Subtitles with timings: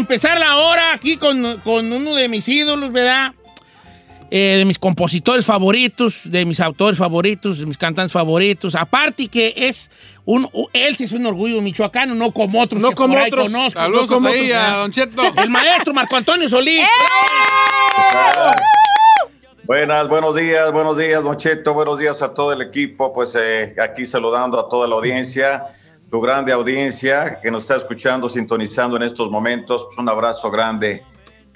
[0.00, 3.32] empezar la hora aquí con, con uno de mis ídolos, ¿verdad?
[4.32, 8.76] Eh, de mis compositores favoritos, de mis autores favoritos, de mis cantantes favoritos.
[8.76, 9.90] Aparte que es
[10.24, 13.28] un, él sí es un orgullo michoacano, no como otros No que como por ahí
[13.30, 13.46] otros.
[13.46, 13.80] conozco.
[13.80, 14.78] Saludos no como ahí otros, a ¿verdad?
[14.82, 15.22] Don Cheto.
[15.42, 16.80] El maestro Marco Antonio Solís.
[19.64, 23.74] Buenas, buenos días, buenos días, Don Cheto, buenos días a todo el equipo, pues eh,
[23.80, 25.64] aquí saludando a toda la audiencia,
[26.10, 31.02] tu grande audiencia que nos está escuchando, sintonizando en estos momentos, un abrazo grande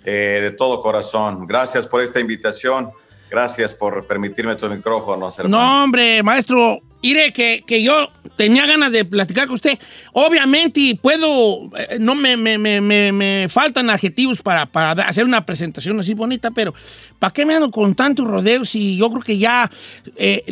[0.04, 1.46] eh, de todo corazón.
[1.46, 2.90] Gracias por esta invitación,
[3.30, 5.48] gracias por permitirme tu micrófono, hermano.
[5.58, 9.77] No, hombre, maestro, mire que, que yo tenía ganas de platicar con usted.
[10.12, 15.44] Obviamente, y puedo, eh, no me, me- me- me- faltan adjetivos para, para hacer una
[15.44, 16.72] presentación así bonita, pero
[17.18, 19.68] ¿para qué me ando con tantos rodeos si yo creo que ya
[20.16, 20.44] eh,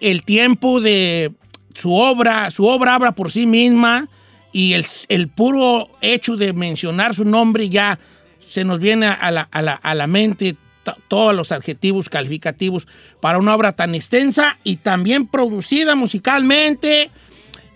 [0.00, 1.32] el tiempo de
[1.74, 4.08] su obra, su obra habla por sí misma
[4.52, 7.98] y el, el puro hecho de mencionar su nombre ya
[8.40, 12.86] se nos viene a la, a la- a la mente to- todos los adjetivos calificativos
[13.20, 17.10] para una obra tan extensa y también producida musicalmente,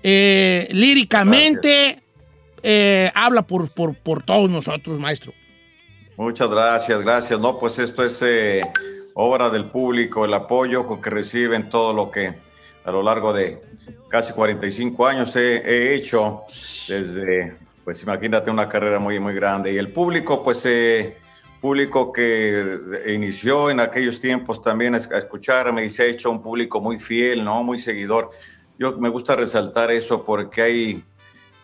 [0.03, 2.03] eh, líricamente,
[2.63, 5.33] eh, habla por, por, por todos nosotros, maestro.
[6.17, 7.39] Muchas gracias, gracias.
[7.41, 8.61] No, pues esto es eh,
[9.15, 12.35] obra del público, el apoyo con que reciben todo lo que
[12.85, 13.61] a lo largo de
[14.09, 16.43] casi 45 años he, he hecho
[16.89, 17.55] desde,
[17.85, 19.73] pues imagínate una carrera muy, muy grande.
[19.73, 21.17] Y el público, pues eh,
[21.61, 26.81] público que inició en aquellos tiempos también a escucharme y se ha hecho un público
[26.81, 27.63] muy fiel, ¿no?
[27.63, 28.31] Muy seguidor.
[28.79, 31.05] Yo me gusta resaltar eso porque hay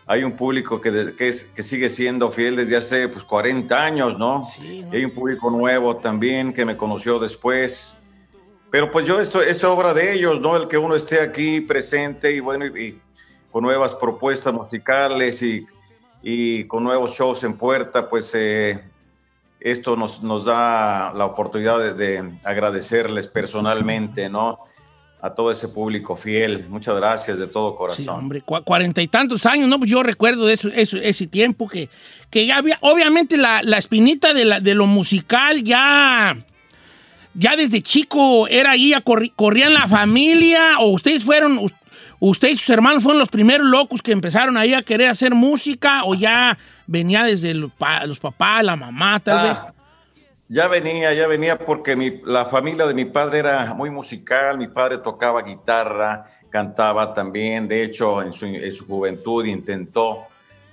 [0.05, 3.85] hay un público que, de- que, es- que sigue siendo fiel desde hace pues, 40
[3.85, 4.43] años, ¿no?
[4.45, 7.95] Sí, Y hay un público nuevo también que me conoció después.
[8.73, 10.57] Pero pues yo, eso es obra de ellos, ¿no?
[10.57, 13.01] El que uno esté aquí presente y bueno, y, y
[13.53, 15.65] con nuevas propuestas musicales y,
[16.23, 18.81] y con nuevos shows en puerta, pues eh,
[19.61, 24.59] esto nos, nos da la oportunidad de, de agradecerles personalmente, ¿no?
[25.21, 26.67] A todo ese público fiel.
[26.69, 28.05] Muchas gracias de todo corazón.
[28.05, 29.79] Sí, hombre, cua- cuarenta y tantos años, ¿no?
[29.79, 31.91] Pues yo recuerdo eso, eso- ese tiempo que,
[32.31, 36.35] que ya había, obviamente la, la espinita de, la- de lo musical ya,
[37.35, 38.93] ya desde chico era ahí,
[39.37, 41.71] corrían la familia, o ustedes fueron, u-
[42.21, 46.03] usted y sus hermanos fueron los primeros locos que empezaron ahí a querer hacer música,
[46.05, 46.57] o ya
[46.87, 47.71] venía desde los,
[48.07, 49.59] los papás, la mamá, tal Ah, vez.
[50.49, 54.69] Ya venía, ya venía porque mi- la familia de mi padre era muy musical, mi
[54.69, 60.25] padre tocaba guitarra, cantaba también, de hecho en su, en su juventud intentó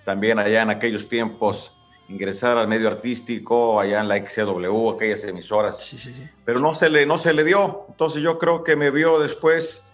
[0.04, 1.72] también allá en aquellos tiempos
[2.10, 6.28] ingresar al medio artístico, allá en la XCW, aquellas emisoras, Sí, sí, sí.
[6.44, 9.86] pero no se le, no se le dio, entonces yo creo que me vio después,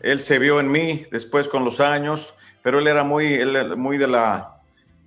[0.00, 3.96] él se vio en mí después con los años, pero él era muy, él muy
[3.96, 4.56] de la,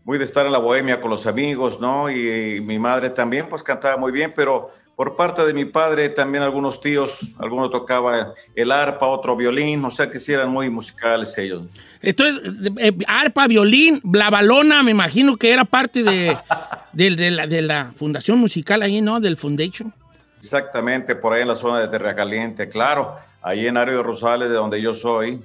[0.03, 2.09] muy de estar en la bohemia con los amigos, ¿no?
[2.09, 6.43] Y, mi madre también, pues cantaba muy bien, pero por parte de mi padre también
[6.43, 11.37] algunos tíos, algunos tocaba el arpa, otro violín, o sea que sí eran muy musicales
[11.37, 11.63] ellos.
[12.01, 16.35] Entonces, eh, arpa, violín, la balona, me imagino que era parte de,
[16.91, 19.21] de- de la, de la fundación musical ahí, ¿no?
[19.21, 19.93] Del Foundation.
[20.41, 24.49] Exactamente, por ahí en la zona de Terra Caliente, claro, ahí en Ario de Rosales,
[24.49, 25.41] de donde yo soy,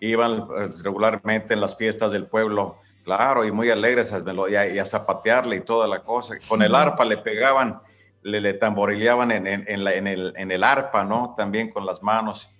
[0.00, 4.56] iban eh, regularmente en las fiestas del pueblo, claro, y muy alegres a melo- y
[4.56, 6.36] a, y a zapatearle y toda la cosa.
[6.48, 7.80] Con el arpa le pegaban,
[8.24, 11.34] le, le tamborileaban en, en- en la- en el, en el arpa, ¿no?
[11.36, 12.50] También con las manos.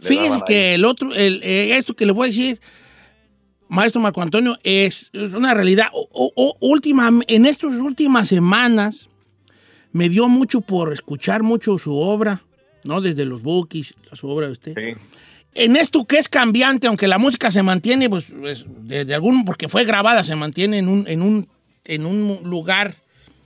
[0.00, 0.74] Daban que ahí.
[0.74, 2.60] el otro, el, eh, esto que le voy a decir,
[3.68, 5.86] maestro Marco Antonio, es, es una realidad.
[5.92, 9.08] O- o- o- última, en estas últimas semanas
[9.92, 12.42] me dio mucho por escuchar mucho su obra,
[12.84, 13.00] ¿no?
[13.00, 14.74] Desde los bookies, su obra de usted.
[14.76, 15.00] Sí.
[15.54, 19.68] En esto que es cambiante, aunque la música se mantiene, pues, pues, desde algún, porque
[19.68, 21.48] fue grabada, se mantiene en un, en un,
[21.84, 22.94] en un lugar,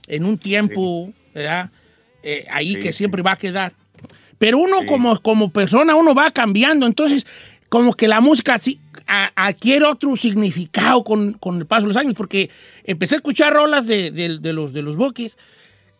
[0.07, 1.69] en un tiempo, ¿verdad?
[2.23, 2.99] Eh, ahí Sí, que sí.
[2.99, 3.73] siempre va a quedar.
[4.37, 4.85] Pero uno Sí.
[4.87, 7.25] como, como persona, uno va cambiando, entonces
[7.69, 11.97] como que la música sí, a- adquiere otro significado con, con el paso de los
[11.97, 12.49] años, porque
[12.83, 15.37] empecé a escuchar rolas de, de- de los, de los Bookies,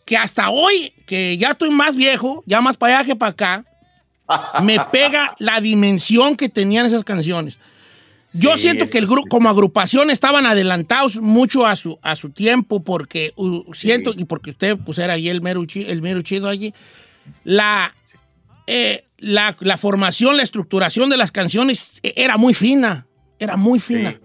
[0.06, 3.66] que hasta hoy, que ya estoy más viejo, ya más para allá que para acá,
[4.64, 7.58] me pega la dimensión que tenían esas canciones.
[8.34, 12.30] Yo Sí, siento que el grupo, como agrupación, estaban adelantados mucho a su, a su
[12.30, 16.48] tiempo, porque uh, siento, y porque usted pues era ahí el mero, el mero chido
[16.48, 16.74] allí,
[17.44, 17.94] la,
[18.68, 23.06] eh, la, la formación, la estructuración de las canciones eh, era muy fina,
[23.38, 24.12] era muy fina.
[24.12, 24.20] Sí.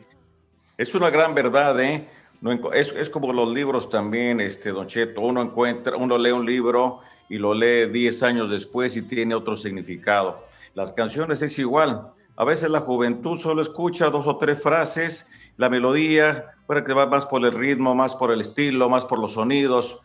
[0.78, 2.06] Es una gran verdad, ¿eh?
[2.40, 5.22] No es, es como los libros también, este, Don Cheto.
[5.22, 9.56] Uno encuentra, uno lee un libro y lo lee 10 años después y tiene otro
[9.56, 10.46] significado.
[10.74, 12.12] Las canciones es igual.
[12.36, 17.06] A veces la juventud solo escucha dos o tres frases la melodía, puede que va
[17.06, 20.00] más por el ritmo, más por el estilo, más por los sonidos,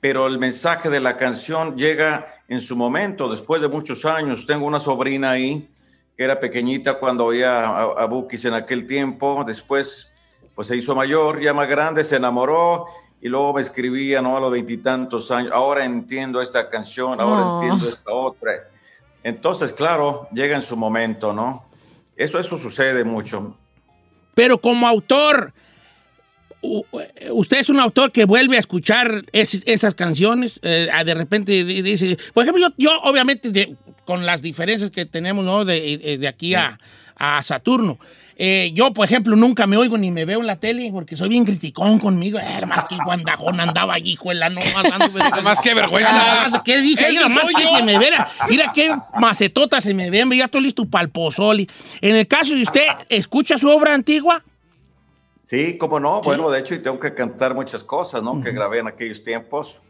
[0.00, 4.44] pero el mensaje de la canción llega en su momento, después de muchos años.
[4.44, 5.68] Tengo una sobrina ahí
[6.16, 10.10] que era pequeñita cuando oía a, a Bukis en aquel tiempo, después
[10.56, 12.86] pues se hizo mayor, ya más grande, se enamoró
[13.20, 14.36] y luego me escribía, ¿no?
[14.36, 18.68] A los veintitantos años, ahora entiendo esta canción, ahora entiendo esta otra.
[19.22, 21.67] Entonces, claro, llega en su momento, ¿no?
[22.18, 23.56] Eso, eso sucede mucho.
[24.34, 25.54] Pero como autor,
[27.30, 32.42] usted es un autor que vuelve a escuchar esas canciones, eh, de repente dice, por
[32.42, 35.64] ejemplo, yo, yo obviamente con las diferencias que tenemos ¿no?
[35.64, 36.78] de, de aquí a,
[37.14, 37.98] a Saturno,
[38.40, 41.28] eh, yo, por ejemplo, nunca me oigo ni me veo en la tele porque soy
[41.28, 42.38] bien criticón conmigo.
[42.38, 46.62] Era más que guandajón andaba allí, juela, no más más que vergüenza.
[46.64, 47.08] ¿Qué dije?
[47.10, 48.30] Mira, más que se me viera.
[48.48, 50.30] Mira qué macetota se me ven.
[50.30, 51.68] Ya estoy listo para el pozoli.
[52.00, 54.44] En el caso de usted, ¿escucha su obra antigua?
[55.42, 56.20] Sí, cómo no.
[56.20, 58.40] Bueno, de hecho, y tengo que cantar muchas cosas, ¿no?
[58.40, 59.80] Que grabé en aquellos tiempos.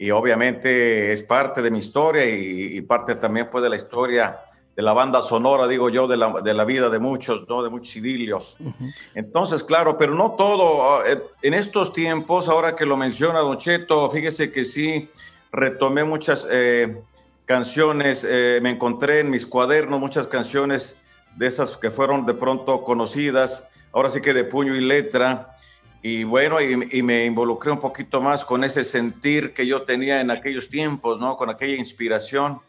[0.00, 4.40] Y obviamente es parte de mi historia y, y parte también, pues, de la historia
[4.76, 7.62] de la banda sonora, digo yo, de la, de la vida de muchos, ¿no?
[7.62, 8.56] de muchos idilios.
[9.14, 10.98] Entonces, claro, pero no todo.
[10.98, 15.08] Ah, eh, en estos tiempos, ahora que lo menciona Don Cheto, fíjese que sí,
[15.52, 17.00] retomé muchas eh,
[17.46, 20.96] canciones, eh, me encontré en mis cuadernos muchas canciones
[21.36, 25.56] de esas que fueron de pronto conocidas, ahora sí que de puño y letra.
[26.02, 30.20] Y bueno, y, y me involucré un poquito más con ese sentir que yo tenía
[30.20, 31.36] en aquellos tiempos, ¿no?
[31.36, 32.60] Con aquella inspiración.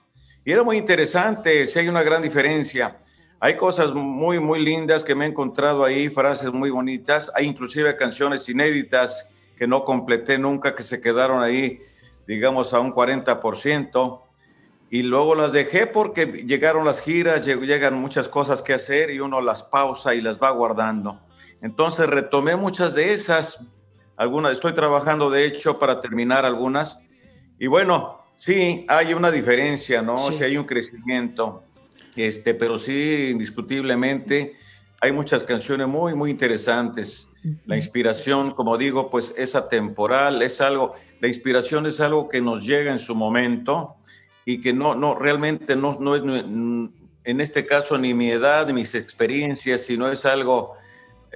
[0.46, 3.00] Y era muy interesante, si hay una gran diferencia.
[3.40, 7.32] Hay cosas muy, muy lindas que me he encontrado ahí, frases muy bonitas.
[7.34, 9.28] Hay inclusive canciones inéditas
[9.58, 11.82] que no completé nunca, que se quedaron ahí,
[12.28, 14.22] digamos, a un 40%.
[14.92, 19.42] Y luego las dejé porque llegaron las giras, llegan muchas cosas que hacer y uno
[19.42, 21.22] las pausa y las va guardando.
[21.64, 23.60] Entonces retomé muchas de esas,
[24.16, 27.00] algunas, estoy trabajando de hecho para terminar algunas.
[27.58, 30.32] Y bueno, Sí, hay una diferencia, ¿no?
[30.32, 30.44] Sí.
[30.44, 31.64] hay un crecimiento,
[32.16, 34.56] este, pero sí, indiscutiblemente,
[35.02, 37.28] hay muchas canciones muy, muy interesantes.
[37.66, 42.66] La inspiración, como digo, pues es atemporal, es algo, la inspiración es algo que nos
[42.66, 43.96] llega en su momento
[44.46, 48.74] y que no, no, realmente no, no es, en este caso, ni mi edad, ni
[48.74, 50.74] mis experiencias, sino es algo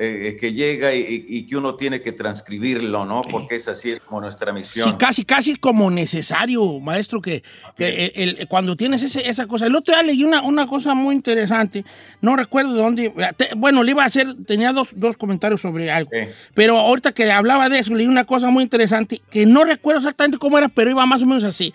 [0.01, 3.21] eh, que llega y, que uno tiene que transcribirlo, ¿no?
[3.21, 4.89] Porque es así es como nuestra misión.
[4.89, 7.43] Sí, casi, casi como necesario, maestro, que,
[7.75, 9.65] que cuando tienes esa cosa.
[9.65, 11.83] El otro día leí una, una cosa muy interesante,
[12.21, 13.13] no recuerdo de dónde,
[13.57, 16.31] bueno, le iba a hacer, tenía dos, dos comentarios sobre algo, sí.
[16.53, 20.37] pero ahorita que hablaba de eso, leí una cosa muy interesante, que no recuerdo exactamente
[20.37, 21.73] cómo era, pero iba más o menos así,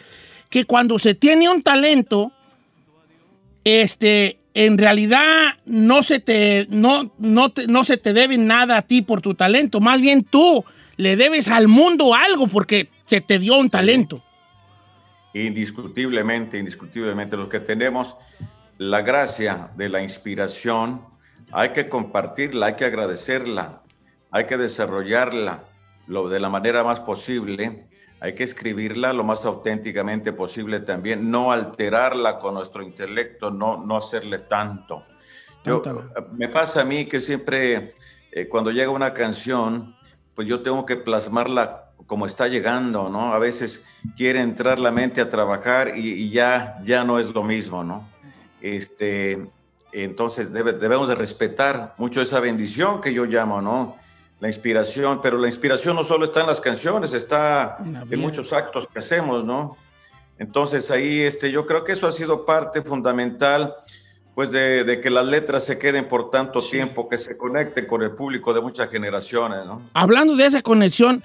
[0.48, 2.32] que cuando se tiene un talento,
[3.64, 8.82] este, en realidad no se te, no, no, te, no se te debe nada a
[8.82, 10.64] ti por tu talento, más bien tú
[10.96, 14.22] le debes al mundo algo porque se te dio un talento.
[15.34, 18.16] Indiscutiblemente, indiscutiblemente, los que tenemos
[18.78, 21.02] la gracia de la inspiración,
[21.50, 23.82] hay que compartirla, hay que agradecerla,
[24.30, 25.64] hay que desarrollarla
[26.06, 27.88] lo de la manera más posible
[28.24, 33.98] hay que escribirla lo más auténticamente posible también, no alterarla con nuestro intelecto, no, no
[33.98, 35.04] hacerle tanto.
[35.62, 35.82] Yo,
[36.32, 37.96] me pasa a mí que siempre
[38.32, 39.94] eh, cuando llega una canción,
[40.34, 43.34] pues yo tengo que plasmarla como está llegando, ¿no?
[43.34, 43.84] A veces
[44.16, 48.08] quiere entrar la mente a trabajar y, y ya, ya no es lo mismo, ¿no?
[48.62, 49.46] Este,
[49.92, 53.96] entonces debe, debemos de respetar mucho esa bendición que yo llamo, ¿no?
[54.44, 57.78] La inspiración, pero la inspiración no solo está en las canciones, está
[58.10, 59.78] en muchos actos que hacemos, ¿no?
[60.38, 63.74] Entonces ahí este, yo creo que eso ha sido parte fundamental,
[64.34, 66.72] pues de, de que las letras se queden por tanto sí.
[66.72, 69.80] tiempo, que se conecten con el público de muchas generaciones, ¿no?
[69.94, 71.24] Hablando de esa conexión,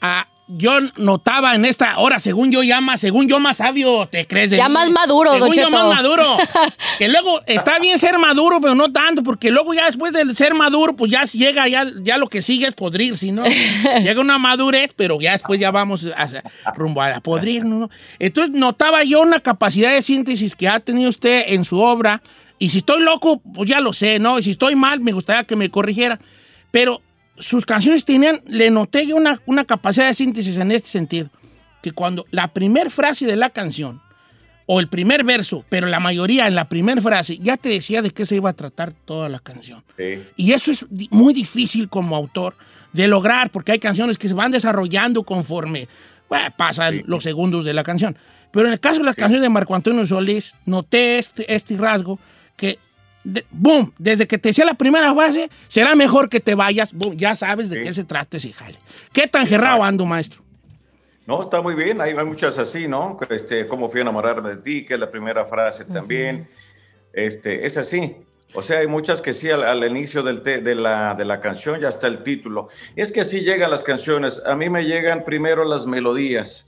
[0.00, 4.50] a, yo notaba en esta hora, según yo llama, según yo más sabio, ¿te crees?
[4.50, 4.74] De ya mí?
[4.74, 6.24] más maduro, según yo más maduro.
[6.98, 10.54] que luego está bien ser maduro, pero no tanto, porque luego ya después de ser
[10.54, 13.44] maduro, pues ya llega, ya, ya lo que sigue es podrir, ¿sí, no?
[14.02, 17.90] llega una madurez, pero ya después ya vamos a, rumbo a podrir, ¿no?
[18.18, 22.22] Entonces notaba yo una capacidad de síntesis que ha tenido usted en su obra,
[22.58, 24.38] y si estoy loco, pues ya lo sé, ¿no?
[24.38, 26.18] Y si estoy mal, me gustaría que me corrigiera,
[26.70, 27.02] pero
[27.40, 31.30] sus canciones tenían, le noté una, una capacidad de síntesis en este sentido,
[31.82, 34.00] que cuando la primera frase de la canción,
[34.70, 38.10] o el primer verso, pero la mayoría en la primera frase, ya te decía de
[38.10, 39.82] qué se iba a tratar toda la canción.
[39.96, 40.22] Sí.
[40.36, 42.54] Y eso es muy difícil como autor
[42.92, 45.88] de lograr, porque hay canciones que se van desarrollando conforme
[46.28, 47.02] bueno, pasan sí.
[47.06, 48.14] los segundos de la canción.
[48.50, 49.20] Pero en el caso de las sí.
[49.22, 52.18] canciones de Marco Antonio Solís, noté este, este rasgo
[52.54, 52.78] que
[53.50, 57.34] boom, desde que te decía la primera fase, será mejor que te vayas, boom, ya
[57.34, 58.78] sabes de qué se trata ese jale.
[59.12, 60.42] ¿Qué tan gerrado ando, maestro?
[61.26, 63.18] No, está muy bien, hay, hay muchas así, ¿no?
[63.28, 66.48] Este, cómo fui a enamorarme de ti, que es la primera frase también.
[67.12, 68.16] Este, es así.
[68.54, 71.90] O sea, hay muchas que sí, al, inicio del de, la, de la canción ya
[71.90, 72.68] está el título.
[72.96, 74.40] Es que así llegan las canciones.
[74.46, 76.64] A mí me llegan primero las melodías.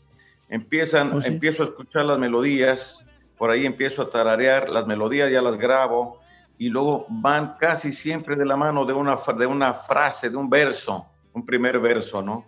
[0.51, 2.99] Empiezan, oh, empiezo a escuchar las melodías,
[3.39, 6.20] por ahí empiezo a tararear, las melodías ya las grabo
[6.61, 10.51] y luego van casi siempre de la mano de una, de una frase, de un
[10.51, 12.45] verso, un primer verso, ¿no?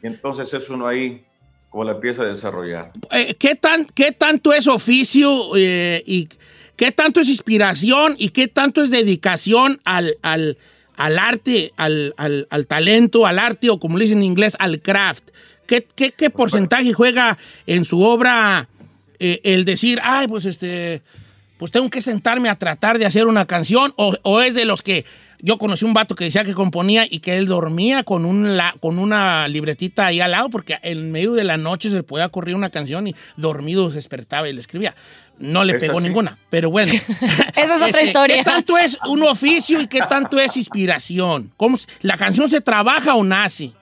[0.00, 1.24] Y entonces es uno ahí
[1.68, 2.92] como la empieza a desarrollar.
[3.10, 6.28] Eh, ¿qué, tan, ¿Qué tanto es oficio eh, y
[6.76, 10.56] qué tanto es inspiración y qué tanto es dedicación al, al,
[10.94, 15.28] al arte, al, al, talento, al arte o como le dicen en inglés, al craft?
[15.66, 18.68] ¿Qué, qué, qué porcentaje juega en su obra
[19.18, 21.02] eh, el decir, ay, pues este,
[21.60, 23.92] pues tengo que sentarme a tratar de hacer una canción?
[23.96, 25.04] ¿O, o es de los que
[25.40, 28.98] yo conocí un vato que decía que componía y que él dormía con, un con
[28.98, 32.54] una libretita ahí al lado porque en medio de la noche se le podía correr
[32.54, 34.94] una canción y dormido se despertaba y le escribía.
[35.38, 36.92] No le pegó ninguna, pero bueno.
[37.56, 38.36] Esa es otra este, historia.
[38.38, 41.52] ¿Qué tanto es un oficio y qué tanto es inspiración?
[41.58, 43.72] ¿Cómo, ¿La canción se trabaja o nace?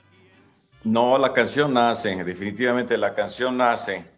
[0.83, 4.18] No, la canción nace, definitivamente la canción nace.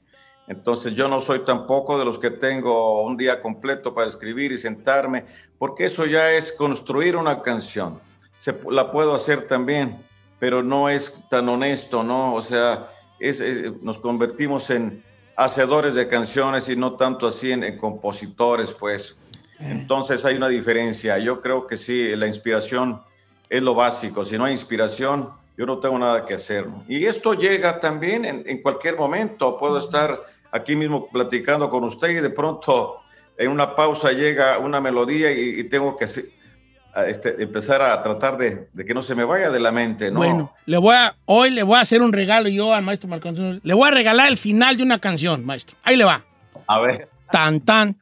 [0.51, 4.59] Entonces yo no soy tampoco de los que tengo un día completo para escribir y
[4.59, 5.25] sentarme
[5.59, 8.01] porque eso ya es construir una canción.
[8.37, 10.05] Se, la puedo hacer también,
[10.41, 12.35] pero no es tan honesto, ¿no?
[12.35, 12.91] O sea,
[13.21, 13.41] es,
[13.81, 15.05] nos convertimos en
[15.37, 19.17] hacedores de canciones y no tanto así en, compositores, pues.
[19.61, 19.69] Eh.
[19.71, 21.17] Entonces hay una diferencia.
[21.19, 23.01] Yo creo que sí, la inspiración
[23.49, 24.25] es lo básico.
[24.25, 26.67] Si no hay inspiración, yo no tengo nada que hacer.
[26.89, 29.57] Y esto llega también en, en cualquier momento.
[29.57, 33.01] Puedo estar aquí mismo platicando con usted y de pronto
[33.37, 38.93] en una pausa llega una melodía y, tengo que este, empezar a tratar de, que
[38.93, 40.19] no se me vaya de la mente, ¿no?
[40.19, 43.31] Bueno, le voy a, hoy le voy a hacer un regalo yo al maestro Marco
[43.63, 45.77] Le voy a regalar el final de una canción, maestro.
[45.83, 46.23] Ahí le va.
[46.67, 47.09] A ver.
[47.31, 47.97] Tan, tan,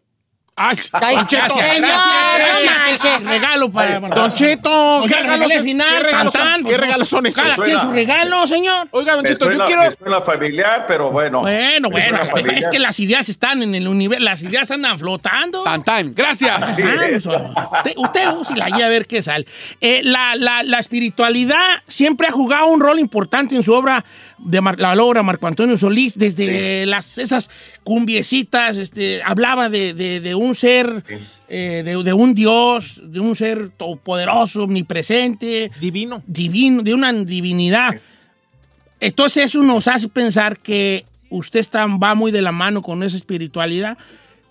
[0.58, 0.76] Ay,
[1.30, 1.80] gracias, gracias,
[2.86, 3.22] gracias.
[3.24, 6.06] regalo para Don Cheto, ¿qué regalo final?
[6.66, 7.42] ¿Qué regalos son esos?
[7.42, 8.88] Cada quien su regalo, señor.
[8.90, 9.82] Oiga, Don Cheto, yo quiero...
[10.06, 11.40] la familiar, pero bueno.
[11.40, 12.18] Bueno, bueno,
[12.52, 15.62] es que las ideas están en el universo, las ideas andan flotando.
[15.62, 16.60] Tan, tan, gracias.
[16.76, 19.46] usted, usted si la guía a ver qué sale.
[19.80, 24.04] Eh, la, la, la espiritualidad siempre ha jugado un rol importante en su obra
[24.38, 27.50] de la obra Marco Antonio Solís, desde las, esas
[27.88, 31.04] cumbiecitas, este, hablaba de, de, un ser,
[31.48, 35.70] eh, de, un Dios, de un ser todopoderoso, omnipresente.
[35.80, 36.22] Divino.
[36.26, 37.98] Divino, de una divinidad.
[39.00, 43.16] Entonces eso nos hace pensar que usted está, va muy de la mano con esa
[43.16, 43.96] espiritualidad.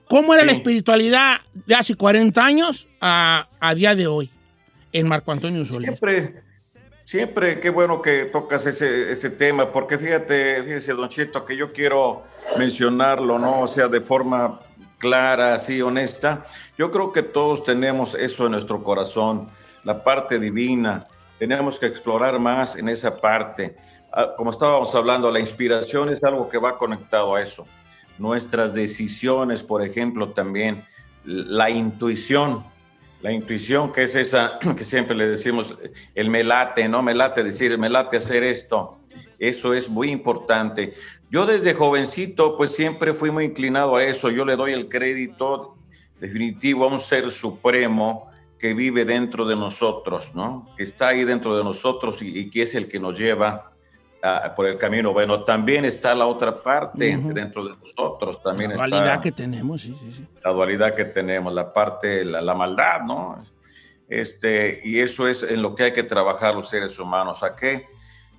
[0.07, 4.31] ¿Cómo era la espiritualidad de hace 40 años a, a, día de hoy
[4.93, 5.89] en Marco Antonio Solís?
[5.89, 6.41] Siempre
[7.07, 11.71] Siempre, qué bueno que tocas ese, ese tema, porque fíjate, fíjese, Don Chito, que yo
[11.71, 12.25] quiero
[12.57, 13.61] mencionarlo, ¿no?
[13.61, 14.59] O sea, de forma
[14.97, 16.45] clara, así, honesta.
[16.77, 19.49] Yo creo que todos tenemos eso en nuestro corazón,
[19.83, 21.07] la parte divina.
[21.39, 23.75] Tenemos que explorar más en esa parte.
[24.11, 27.65] Ah, como estábamos hablando, la inspiración es algo que va conectado a eso.
[28.17, 30.83] Nuestras decisiones, por ejemplo, también.
[31.23, 32.63] La intuición,
[33.21, 35.75] la intuición, que es esa que siempre le decimos,
[36.15, 37.01] el me late, ¿no?
[37.03, 38.99] Me late decir, me late hacer esto.
[39.39, 40.95] Eso es muy importante.
[41.29, 44.29] Yo desde jovencito, pues siempre fui muy inclinado a eso.
[44.29, 45.75] Yo le doy el crédito
[46.19, 50.67] definitivo a un ser supremo que vive dentro de nosotros, ¿no?
[50.77, 53.71] Que está ahí dentro de nosotros y, que es el que nos lleva
[54.55, 55.13] por el camino.
[55.13, 58.41] Bueno, también está la otra parte dentro de nosotros.
[58.41, 60.27] También la dualidad que tenemos, sí, sí, sí.
[60.43, 63.43] La dualidad que tenemos, la parte, la, la, maldad, ¿no?
[64.09, 67.43] Este, y eso es en lo que hay que trabajar los seres humanos.
[67.43, 67.85] ¿A qué,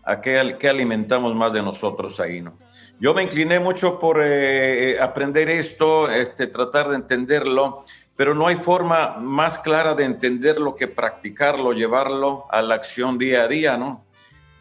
[0.03, 2.59] a qué, qué alimentamos más de nosotros ahí, no?
[3.01, 7.85] Yo me incliné mucho por eh, eh, aprender esto, este, tratar de entenderlo,
[8.17, 13.45] pero no hay forma más clara de entenderlo que practicarlo, llevarlo a la acción día
[13.45, 14.05] a día, ¿no?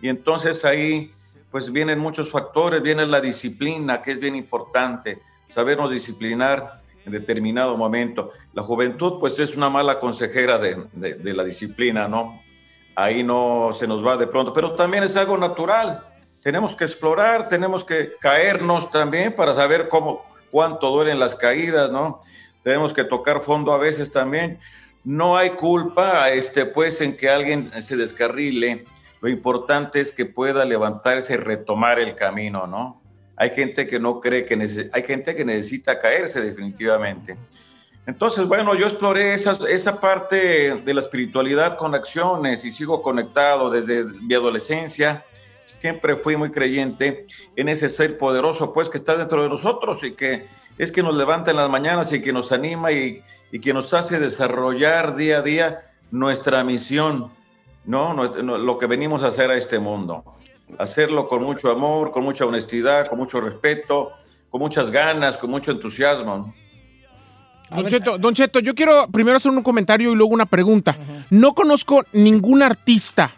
[0.01, 1.11] Y entonces ahí
[1.49, 7.75] pues vienen muchos factores, viene la disciplina, que es bien importante, sabernos disciplinar en determinado
[7.75, 8.33] momento.
[8.53, 12.39] La juventud pues es una mala consejera de, de, la disciplina, ¿no?
[12.95, 16.06] Ahí no se nos va de pronto, pero también es algo natural.
[16.47, 22.21] Tenemos que explorar, tenemos que caernos también para saber cómo, cuánto duelen las caídas, ¿no?
[22.63, 24.57] Tenemos que tocar fondo a veces también.
[25.03, 28.85] No hay culpa, este, pues, en que alguien se descarrile
[29.19, 33.01] lo importante es que pueda levantarse y retomar el camino, ¿no?
[33.35, 37.35] Hay gente que no cree que hay gente que necesita caerse definitivamente.
[38.05, 43.69] Entonces, bueno, yo exploré esa, esa parte de la espiritualidad con acciones y sigo conectado
[43.69, 45.25] desde mi adolescencia.
[45.79, 50.13] Siempre fui muy creyente en ese ser poderoso, pues, que está dentro de nosotros y
[50.13, 50.47] que
[50.77, 53.21] es que nos levanta en las mañanas y que nos anima y,
[53.51, 57.31] y que nos hace desarrollar día a día nuestra misión,
[57.85, 58.13] ¿no?
[58.13, 60.23] Lo que venimos a hacer a este mundo.
[60.77, 64.11] Hacerlo con mucho amor, con mucha honestidad, con mucho respeto,
[64.49, 66.53] con muchas ganas, con mucho entusiasmo.
[68.19, 70.95] Don Cheto, yo quiero primero hacer un comentario y luego una pregunta.
[71.29, 73.29] No conozco ningún artista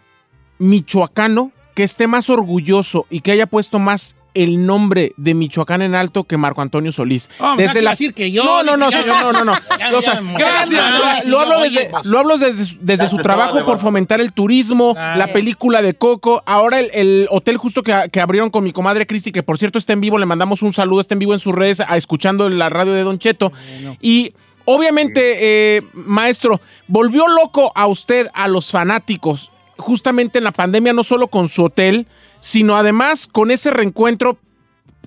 [0.60, 5.96] michoacano que esté más orgulloso y que haya puesto más el nombre de Michoacán en
[5.96, 7.30] alto que Marco Antonio Solís.
[7.56, 8.44] desde la decir que yo.
[8.44, 9.54] No, no, no, no, no, no.
[9.80, 11.26] Gracias.
[11.26, 15.82] Lo hablo desde, lo hablo desde, desde su trabajo por fomentar el turismo, la película
[15.82, 19.58] de Coco, ahora el, hotel justo que, que, abrieron con mi comadre Cristi, que por
[19.58, 21.96] cierto está en vivo, le mandamos un saludo, está en vivo en sus redes, a,
[21.96, 23.54] escuchando la radio de Don Cheto.
[24.02, 24.34] Y
[24.66, 26.60] obviamente, eh, maestro,
[26.90, 31.66] volvió loco a usted, a los fanáticos, justamente en la pandemia, no solo con su
[31.66, 32.08] hotel,
[32.40, 34.38] sino además con ese reencuentro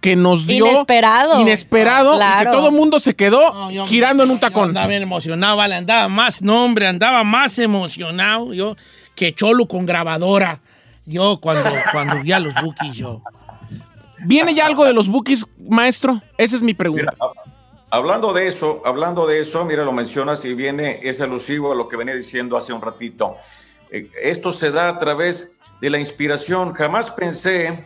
[0.01, 4.41] que nos dio inesperado, inesperado y que todo el mundo se quedó girando en un
[4.41, 4.71] tacón.
[4.71, 8.77] andaba bien emocionado, vale, andaba más, no hombre, andaba más emocionado yo
[9.15, 10.61] que Cholo con grabadora.
[11.07, 13.23] Yo cuando, cuando vi a los Bookies, yo.
[14.25, 16.23] ¿Viene ya algo de los Bookies, maestro?
[16.39, 17.13] Esa es mi pregunta.
[17.91, 21.89] hablando de eso, hablando de eso, mira, lo mencionas y viene, es alusivo a lo
[21.89, 23.37] que venía diciendo hace un ratito.
[23.93, 26.73] Eh, esto se da a través de la inspiración.
[26.73, 27.85] Jamás pensé,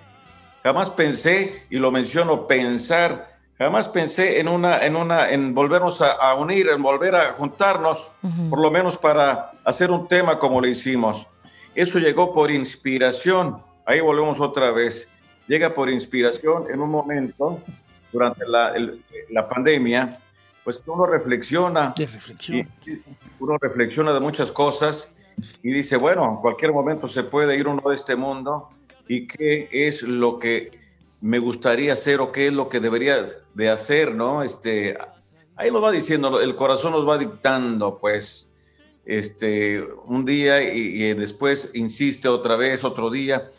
[0.62, 6.34] jamás pensé, y lo menciono, pensar, jamás pensé en una, en una, en volvernos a,
[6.36, 8.12] unir, en volver a juntarnos,
[8.48, 11.26] por lo menos para hacer un tema como lo hicimos.
[11.74, 13.60] Eso llegó por inspiración.
[13.84, 15.08] Ahí volvemos otra vez.
[15.48, 17.60] Llega por inspiración en un momento
[18.12, 18.72] durante la,
[19.30, 20.08] la pandemia,
[20.62, 21.94] pues uno reflexiona.
[21.96, 22.68] Reflexión.
[23.40, 25.08] uno reflexiona de muchas cosas
[25.62, 28.70] y dice, bueno, en cualquier momento se puede ir uno de este mundo
[29.08, 30.78] y qué es lo que
[31.20, 34.42] me gustaría hacer o qué es lo que debería de hacer, ¿no?
[34.42, 34.96] Este,
[35.56, 38.48] ahí lo va diciendo, el corazón nos va dictando, pues,
[39.04, 43.50] este, un día y, después insiste otra vez, otro día.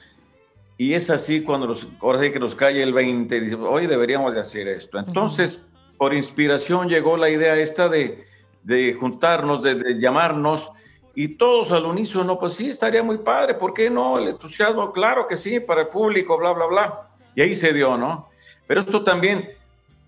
[0.78, 4.34] Y es así cuando nos, ahora sí que nos cae el 20, dice, hoy deberíamos
[4.34, 5.00] de hacer esto.
[5.00, 5.66] Entonces,
[5.98, 8.26] por inspiración llegó la idea esta de,
[8.64, 10.70] de juntarnos, de, de llamarnos
[11.20, 14.20] y todos al unísono, pues sí, estaría muy padre, ¿por qué no?
[14.20, 17.10] El entusiasmo, claro que sí, para el público, bla, bla, bla.
[17.34, 18.30] Y ahí se dio, ¿no?
[18.68, 19.50] Pero esto también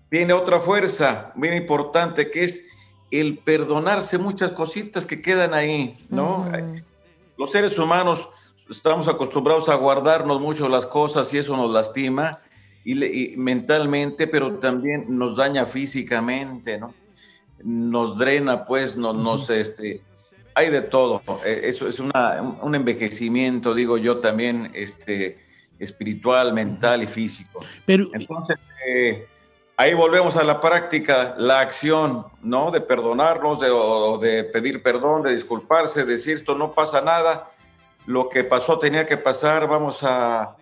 [0.08, 2.64] tiene otra fuerza muy importante, que es
[3.10, 6.48] el perdonarse muchas cositas que quedan ahí, ¿no?
[7.36, 8.28] Los seres humanos
[8.70, 12.38] estamos acostumbrados a guardarnos mucho las cosas y eso nos lastima
[12.84, 16.94] y, mentalmente, pero también nos daña físicamente, ¿no?
[17.64, 20.02] Nos drena, pues, nos, nos este,
[20.54, 21.22] hay de todo.
[21.44, 25.38] Eh, eso es un envejecimiento, digo yo, también este,
[25.78, 27.60] espiritual, mental y físico.
[27.86, 29.26] Pero, Entonces, eh,
[29.76, 32.70] ahí volvemos a la práctica, la acción, ¿no?
[32.70, 37.50] De perdonarnos, de, de pedir perdón, de disculparse, decir esto no pasa nada,
[38.06, 40.56] lo que pasó tenía que pasar, vamos a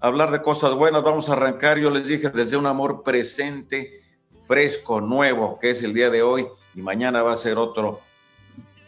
[0.00, 4.02] hablar de cosas buenas, vamos a arrancar, yo les dije, desde un amor presente,
[4.46, 8.00] fresco, nuevo, que es el día de hoy, y mañana va a ser otro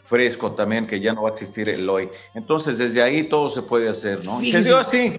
[0.08, 2.08] fresco también, que ya no va a existir el hoy.
[2.34, 4.40] Entonces, desde ahí todo se puede hacer, ¿no?
[4.40, 5.16] se dio así.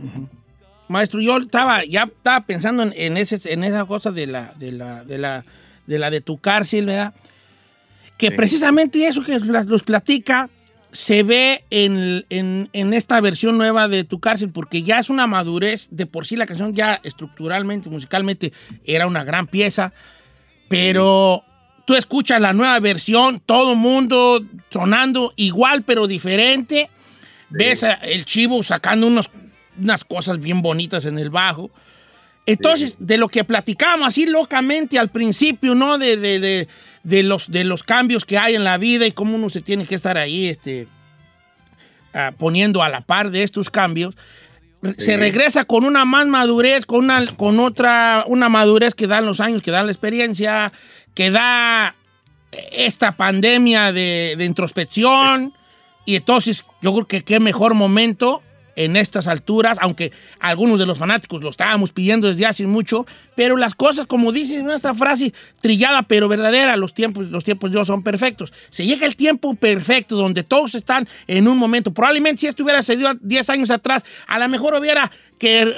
[0.87, 5.03] Maestro, yo estaba, ya estaba pensando en, ese, en esa cosa de la, de la,
[5.03, 5.45] de la,
[5.85, 7.13] de la de tu cárcel, ¿verdad?
[8.17, 10.49] Que precisamente eso que los platica
[10.91, 15.87] se ve en, en, esta versión nueva de Tu cárcel, porque ya es una madurez,
[15.91, 18.51] de por sí la canción ya estructuralmente, musicalmente,
[18.83, 19.93] era una gran pieza,
[20.67, 21.43] pero
[21.89, 26.87] tú escuchas la nueva versión, todo mundo sonando igual pero diferente.
[27.49, 29.31] Ves el chivo sacando unos,
[29.75, 31.71] unas cosas bien bonitas en el bajo.
[32.45, 35.97] Entonces, de lo que platicábamos así locamente al principio, ¿no?
[35.97, 36.67] De,
[37.03, 39.87] de, los, de los cambios que hay en la vida y cómo uno se tiene
[39.87, 40.87] que estar ahí este,
[42.13, 44.13] ah, poniendo a la par de estos cambios.
[44.99, 49.39] Se regresa con una más madurez, con, una, con otra, una madurez que dan los
[49.41, 50.71] años, que dan la experiencia,
[51.19, 51.95] que da
[52.71, 55.53] esta pandemia de, introspección.
[56.05, 58.41] Y entonces yo creo que qué mejor momento
[58.79, 63.57] en estas alturas, aunque algunos de los fanáticos lo estábamos pidiendo desde hace mucho, pero
[63.57, 67.87] las cosas, como dice esta frase trillada pero verdadera, los tiempos, los tiempos de Dios
[67.87, 68.53] son perfectos.
[68.69, 71.93] Se llega el tiempo perfecto donde todos están en un momento.
[71.93, 75.75] Probablemente si esto hubiera sucedido 10 años atrás, a lo mejor hubiera que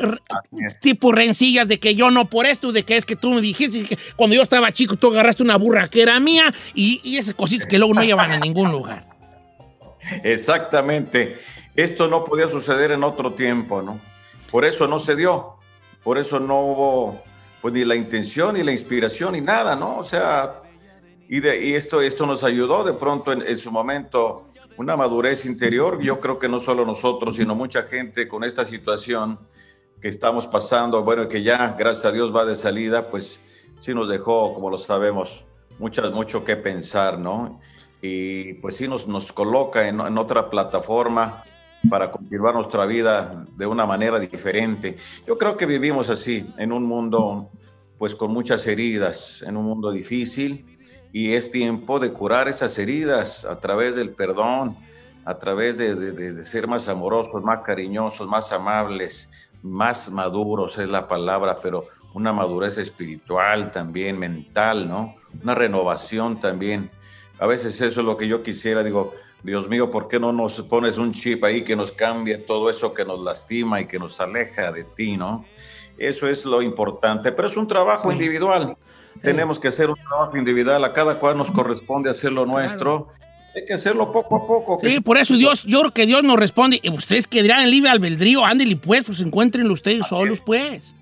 [0.79, 3.83] tipo rencillas de que yo no por esto, de que es que tú me dijiste
[3.83, 7.33] que cuando yo estaba chico tú agarraste una burra que era mía y, y esas
[7.33, 9.07] cositas que luego no llevan a ningún lugar.
[10.23, 11.39] Exactamente.
[11.75, 13.99] Esto no podía suceder en otro tiempo, ¿no?
[14.51, 15.55] Por eso no se dio.
[16.03, 17.21] Por eso no hubo
[17.61, 19.99] pues ni la intención ni la inspiración ni nada, ¿no?
[19.99, 20.63] O sea,
[21.29, 26.01] y, de, y esto, esto nos ayudó de pronto en, su momento una madurez interior.
[26.01, 29.39] Yo creo que no solo nosotros, sino mucha gente con esta situación
[30.01, 33.39] que estamos pasando, bueno, que ya, gracias a Dios, va de salida, pues
[33.79, 35.45] sí nos dejó, como lo sabemos,
[35.77, 37.59] mucho, mucho que pensar, ¿no?
[38.01, 41.43] Y pues sí nos, nos coloca en, en otra plataforma
[41.89, 44.97] para continuar nuestra vida de una manera diferente.
[45.27, 47.49] Yo creo que vivimos así, en un mundo
[47.97, 50.65] pues con muchas heridas, en un mundo difícil,
[51.13, 54.75] y es tiempo de curar esas heridas a través del perdón,
[55.23, 59.29] a través de, de, ser más amorosos, más cariñosos, más amables,
[59.61, 65.15] más maduros es la palabra, pero una madurez espiritual también, mental, ¿no?
[65.43, 66.89] Una renovación también.
[67.39, 69.13] A veces eso es lo que yo quisiera, digo,
[69.43, 72.93] Dios mío, ¿por qué no nos pones un chip ahí que nos cambie todo eso
[72.93, 75.45] que nos lastima y que nos aleja de ti, ¿no?
[75.97, 78.75] Eso es lo importante, pero es un trabajo individual.
[79.21, 83.09] Tenemos que hacer un trabajo individual, a cada cual nos corresponde hacer lo nuestro.
[83.55, 84.79] Hay que hacerlo poco a poco.
[84.81, 86.81] Sí, por eso Dios, yo creo que Dios nos responde.
[86.91, 90.43] Ustedes que dirán en libre albedrío, ándele pues, pues encuéntrenlo ustedes Así solos, es.
[90.43, 90.95] pues.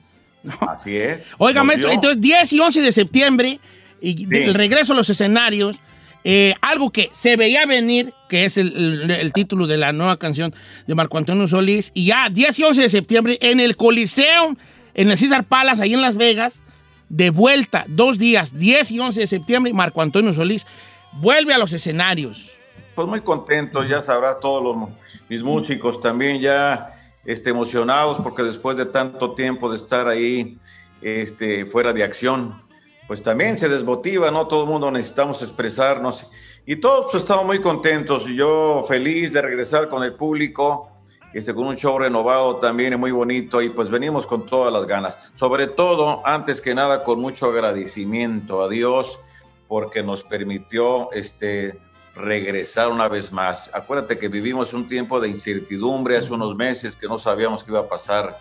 [0.44, 0.54] ¿No?
[0.62, 1.22] Así es.
[1.38, 3.60] Oiga, maestro, entonces 10 y 11 de septiembre,
[4.02, 4.28] y sí.
[4.32, 5.80] el regreso a los escenarios,
[6.24, 10.54] eh, algo que se veía venir, que es el, título de la nueva canción
[10.86, 14.56] de Marco Antonio Solís, y ya 10 y 11 de septiembre en el Coliseo,
[14.94, 16.62] en el César Palace, ahí en Las Vegas,
[17.08, 20.66] de vuelta, dos días, 10 y 11 de septiembre, Marco Antonio Solís
[21.14, 22.52] vuelve a los escenarios.
[22.96, 24.90] Pues muy contento, ya sabrá todos los,
[25.30, 30.58] mis músicos también ya este, emocionados porque después de tanto tiempo de estar ahí
[31.02, 32.62] este, fuera de acción,
[33.10, 34.46] pues también se desmotiva, ¿no?
[34.46, 36.28] Todo el mundo necesitamos expresarnos
[36.64, 38.26] y todos estamos muy contentos.
[38.26, 40.92] Yo feliz de regresar con el público,
[41.34, 45.18] este, con un show renovado también muy bonito y pues venimos con todas las ganas.
[45.34, 49.20] Sobre todo, antes que nada, con mucho agradecimiento a Dios
[49.68, 51.80] porque nos permitió este,
[52.16, 53.72] regresar una vez más.
[53.74, 57.80] Acuérdate que vivimos un tiempo de incertidumbre hace unos meses que no sabíamos qué iba
[57.80, 58.38] a pasar,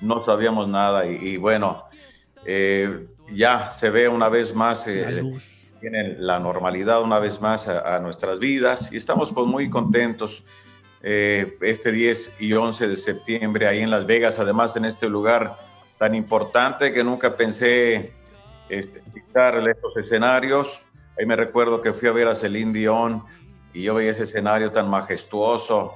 [0.00, 1.84] no sabíamos nada y, y bueno,
[2.46, 5.22] eh, ya se ve una vez más, eh,
[5.80, 10.44] tienen la normalidad una vez más a, a, nuestras vidas y estamos pues muy contentos
[11.02, 15.56] eh, este 10 y 11 de septiembre ahí en Las Vegas, además en este lugar
[15.98, 18.12] tan importante que nunca pensé
[18.68, 20.82] este, pisar estos escenarios.
[21.18, 23.24] Ahí me recuerdo que fui a ver a Celine Dion
[23.72, 25.94] y yo veía ese escenario tan majestuoso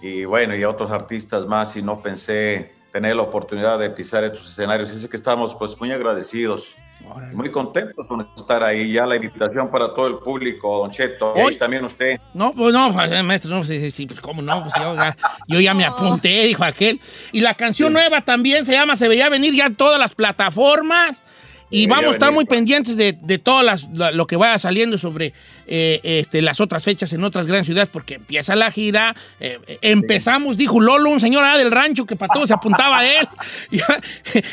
[0.00, 4.24] y bueno, y a otros artistas más y no pensé tener la oportunidad de pisar
[4.24, 4.90] estos escenarios.
[4.90, 6.74] Así que estamos pues muy agradecidos,
[7.08, 7.32] Órale.
[7.32, 8.92] muy contentos con estar ahí.
[8.92, 12.18] Ya la invitación para todo el público, Don Cheto, y también usted.
[12.34, 15.74] No, pues no, maestro, no, sí, sí, pues cómo no, pues yo ya, yo ya
[15.74, 17.00] me apunté, dijo aquel.
[17.30, 17.94] Y la canción sí.
[17.94, 21.22] nueva también se llama Se veía venir ya en todas las plataformas.
[21.70, 25.34] Y vamos a estar muy pendientes de, de todo las, lo que vaya saliendo sobre
[25.66, 29.14] eh, este, las otras fechas en otras grandes ciudades, porque empieza la gira.
[29.38, 30.60] Eh, empezamos, sí.
[30.60, 33.28] dijo Lolo, un señor del rancho que para todo se apuntaba a él.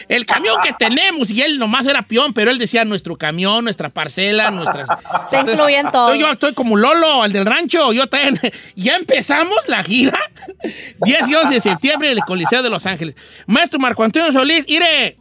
[0.09, 3.89] el camión que tenemos, y él nomás era peón, pero él decía nuestro camión, nuestra
[3.89, 4.89] parcela, nuestras.
[5.29, 6.17] Se incluyen todos.
[6.17, 7.93] Yo estoy como Lolo, el del rancho.
[7.93, 8.39] Yo también.
[8.75, 10.19] Ya empezamos la gira.
[10.99, 13.15] 10 y 11 de septiembre en el Coliseo de Los Ángeles.
[13.47, 15.17] Maestro Marco Antonio Solís, ire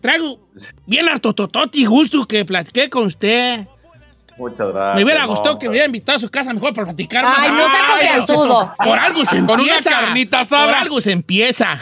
[0.00, 0.50] traigo
[0.86, 3.66] bien harto tototi gusto que platiqué con usted.
[4.36, 4.96] Muchas gracias.
[4.96, 7.38] Me hubiera no, gustado que me hubiera invitado a su casa mejor para platicar más.
[7.38, 8.72] Ay, no sea confianzudo.
[8.76, 9.90] Por algo se Con empieza.
[9.90, 10.44] una carnita.
[10.44, 11.78] Por algo se empieza.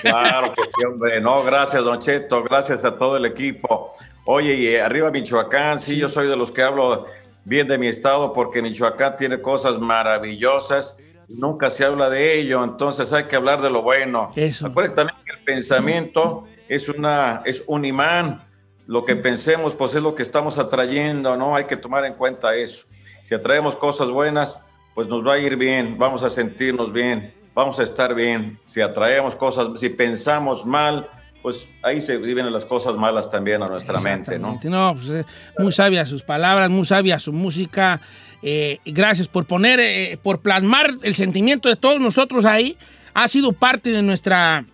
[0.00, 1.20] Claro que sí, hombre.
[1.20, 2.42] No, gracias, Don Cheto.
[2.44, 3.94] Gracias a todo el equipo.
[4.24, 7.06] Oye, y arriba Michoacán, sí, sí, yo soy de los que hablo
[7.44, 10.96] bien de mi estado porque Michoacán tiene cosas maravillosas.
[11.28, 14.30] Nunca se habla de ello, entonces hay que hablar de lo bueno.
[14.34, 14.66] Eso.
[14.66, 18.42] Acuérdense también que el pensamiento es, una, es un imán.
[18.86, 21.54] Lo que pensemos, pues es lo que estamos atrayendo, ¿no?
[21.54, 22.86] Hay que tomar en cuenta eso.
[23.28, 24.60] Si atraemos cosas buenas,
[24.94, 28.58] pues nos va a ir bien, vamos a sentirnos bien, vamos a estar bien.
[28.64, 31.08] Si atraemos cosas, si pensamos mal,
[31.42, 34.58] pues ahí se viven las cosas malas también a nuestra mente, ¿no?
[34.64, 35.24] No, pues, eh,
[35.58, 38.00] muy sabias sus palabras, muy sabia su música.
[38.42, 42.76] Eh, gracias por poner, eh, por plasmar el sentimiento de todos nosotros ahí
[43.14, 44.64] ha sido parte de nuestra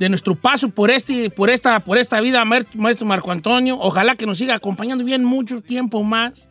[0.00, 3.78] de nuestro paso por este por esta por esta vida maestro Marco Antonio.
[3.78, 6.48] Ojalá que nos siga acompañando bien mucho tiempo más.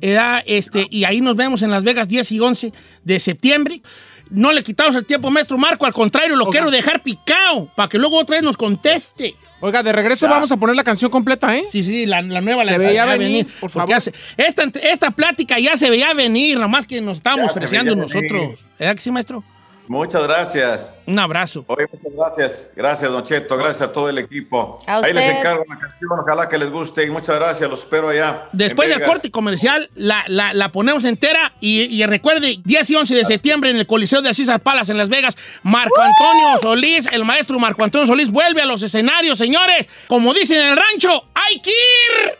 [0.00, 3.82] Era, este, y ahí nos vemos en Las Vegas 10 y 11 de septiembre.
[4.30, 7.98] No le quitamos el tiempo, maestro Marco, al contrario, lo quiero dejar picado para que
[7.98, 9.34] luego otra vez nos conteste.
[9.60, 11.64] Oiga, de regreso vamos a poner la canción completa, ¿eh?
[11.68, 13.96] Sí, sí, la, nueva se la veía venir, por favor.
[14.36, 18.58] esta, esta plática ya se veía venir, nada más que nos estábamos ofreciendo nosotros.
[18.78, 19.42] ¿Verdad que sí, maestro?
[19.88, 20.92] Muchas gracias.
[21.06, 21.64] Un abrazo.
[21.66, 22.68] Oye, muchas gracias.
[22.76, 23.56] Gracias, Don Cheto.
[23.56, 24.78] Gracias a todo el equipo.
[24.86, 26.20] Ahí les encargo una canción.
[26.20, 27.04] Ojalá que les guste.
[27.04, 27.70] Y muchas gracias.
[27.70, 28.48] Los espero allá.
[28.52, 31.54] Después del corte comercial, la, la, ponemos entera.
[31.60, 34.98] Y, y, recuerde, 10 y 11 de septiembre en el Coliseo de Asís Palas en
[34.98, 39.88] Las Vegas, Marco Antonio Solís, el maestro Marco Antonio Solís, vuelve a los escenarios, señores.
[40.06, 42.38] Como dicen en el rancho, ¡hay que ir!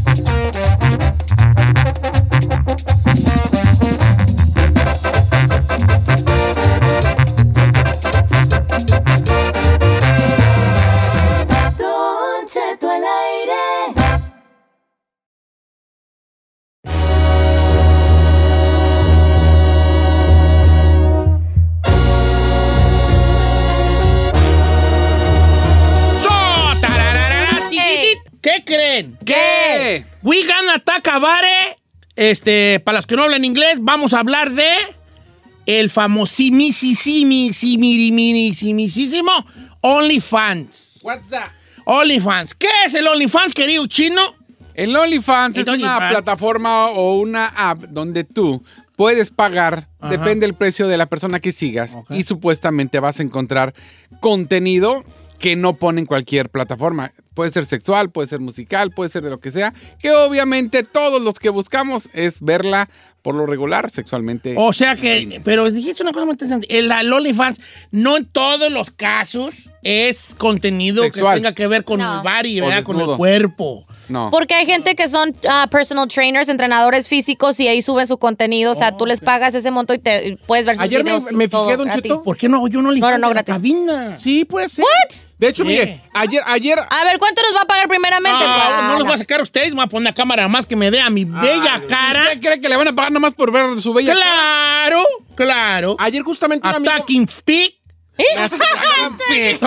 [28.43, 29.17] ¿Qué creen?
[29.25, 30.05] ¿Qué?
[30.21, 31.77] We gonna Takabare.
[32.13, 34.69] Este, para los que no hablan inglés, vamos a hablar de
[35.65, 36.83] el famosísimo
[39.79, 40.99] OnlyFans.
[41.01, 41.47] What's that?
[41.85, 42.53] OnlyFans.
[42.53, 44.35] ¿Qué es el OnlyFans, querido chino?
[44.73, 48.61] El OnlyFans es una plataforma o una app donde tú
[48.97, 53.73] puedes pagar, depende del precio de la persona que sigas, y supuestamente vas a encontrar
[54.19, 55.05] contenido
[55.39, 57.13] que no pone en cualquier plataforma.
[57.33, 61.21] Puede ser sexual, puede ser musical, puede ser de lo que sea, que obviamente todos
[61.21, 62.89] los que buscamos es verla
[63.23, 64.53] por lo regular sexualmente.
[64.57, 67.59] O sea que, pero dijiste una cosa muy interesante, el, OnlyFans
[67.91, 72.99] no en todos los casos es contenido que tenga que ver con el body, con
[72.99, 73.87] el cuerpo.
[74.09, 74.29] No.
[74.31, 78.71] Porque hay gente que son ah, personal trainers, entrenadores físicos y ahí suben su contenido.
[78.71, 81.49] o sea, tú les pagas ese monto y te puedes ver sus Ayer me, me
[81.49, 82.23] fijé, Don Cheto.
[82.23, 82.67] ¿Por qué no?
[82.67, 84.15] Yo no le No, no, no, cabina.
[84.15, 84.85] Sí, puede ser.
[84.85, 85.15] ¿What?
[85.37, 86.79] De hecho, mire, ayer, ayer.
[86.79, 88.45] A ver, ¿cuánto nos va a pagar primeramente?
[88.45, 90.65] No, no los voy a sacar a ustedes, me voy a poner una cámara más
[90.65, 92.23] que me dé a mi bella cara.
[92.23, 94.23] ¿Usted cree que le van a pagar nomás por ver su bella cara?
[94.23, 95.03] Claro,
[95.35, 95.95] claro.
[95.99, 97.82] Ayer justamente un Attacking Speak
[98.17, 99.57] ¿Eh?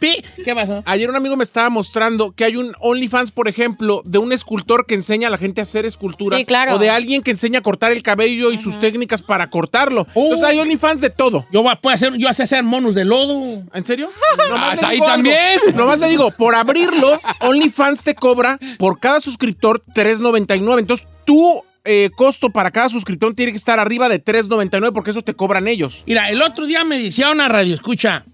[0.44, 0.82] ¿Qué pasó?
[0.86, 4.86] Ayer un amigo me estaba mostrando que hay un OnlyFans, por ejemplo, de un escultor
[4.86, 6.44] que enseña a la gente a hacer esculturas.
[6.46, 6.74] claro.
[6.76, 10.06] O de alguien que enseña a cortar el cabello y sus técnicas para cortarlo.
[10.14, 11.46] Entonces hay OnlyFans de todo.
[11.52, 13.62] Yo voy a hacer, yo hacer monos de lodo.
[13.74, 14.10] ¿En serio?
[14.52, 15.60] Ah, ahí también.
[15.74, 20.78] Nomás le digo, por abrirlo, OnlyFans te cobra por cada suscriptor $3.99.
[20.78, 25.22] Entonces tú eh, costo para cada suscriptor tiene que estar arriba de 3.99 porque eso
[25.22, 26.04] te cobran ellos.
[26.06, 28.24] Mira, el otro día me decía una radio, escucha,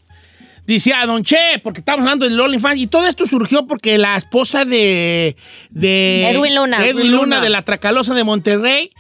[0.67, 4.65] decía Don Che, porque estamos hablando del OnlyFans, y todo esto surgió porque la esposa
[4.65, 5.37] de,
[5.71, 6.85] de Edwin Luna.
[6.87, 8.91] Edwin Luna, de la Tracalosa de Monterrey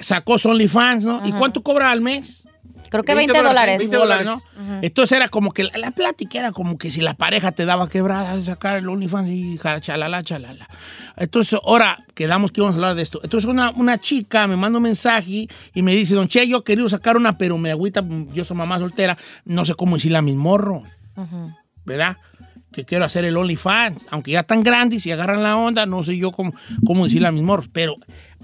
[0.00, 1.22] sacó su OnlyFans, ¿no?
[1.26, 2.42] ¿Y cuánto cobra al mes?
[2.90, 3.78] Creo que 20, dólares.
[3.78, 4.40] 20 dólares, ¿no?
[4.82, 8.36] Entonces era como que la, plática era como que si la pareja te daba quebrada
[8.36, 10.68] de sacar el OnlyFans y chalala, chalala.
[11.16, 13.20] Entonces, ahora quedamos que íbamos a hablar de esto.
[13.22, 16.88] Entonces, una, una chica me manda un mensaje y me dice, Don Che, yo querido
[16.88, 20.36] sacar una, pero me agüita, yo soy mamá soltera, no sé cómo decirle a mis
[20.36, 20.82] morros.
[21.84, 22.16] ¿Verdad?
[22.70, 26.16] Que quiero hacer el OnlyFans, aunque ya tan grandes y agarran la onda, no sé
[26.16, 26.52] yo cómo,
[26.86, 27.68] cómo decirle a mis morros.
[27.72, 27.96] Pero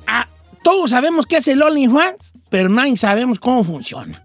[0.06, 0.26] ah,
[0.64, 4.23] todos sabemos qué es el OnlyFans, pero nadie sabemos cómo funciona.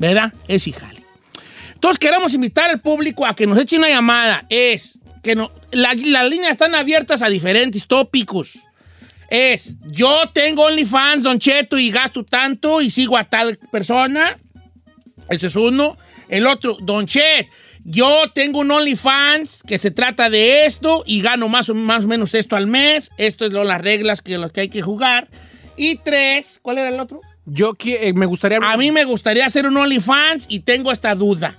[0.00, 0.32] ¿Verdad?
[0.48, 1.04] Es hijale.
[1.74, 4.44] Entonces queremos invitar al público a que nos eche una llamada.
[4.48, 8.58] Es que no, las líneas están abiertas a diferentes tópicos.
[9.28, 14.38] Es, yo tengo OnlyFans, Don Cheto, y gasto tanto y sigo a tal persona.
[15.28, 15.96] Ese es uno.
[16.28, 17.48] El otro, Don Chet,
[17.84, 22.08] yo tengo un OnlyFans que se trata de esto y gano más o, más o
[22.08, 23.10] menos esto al mes.
[23.18, 25.28] Esto es lo, las reglas que, las que hay que jugar.
[25.76, 27.20] Y tres, ¿cuál era el otro?
[27.46, 28.58] Yo eh, me gustaría...
[28.62, 31.56] A mí me gustaría hacer un OnlyFans y tengo esta duda.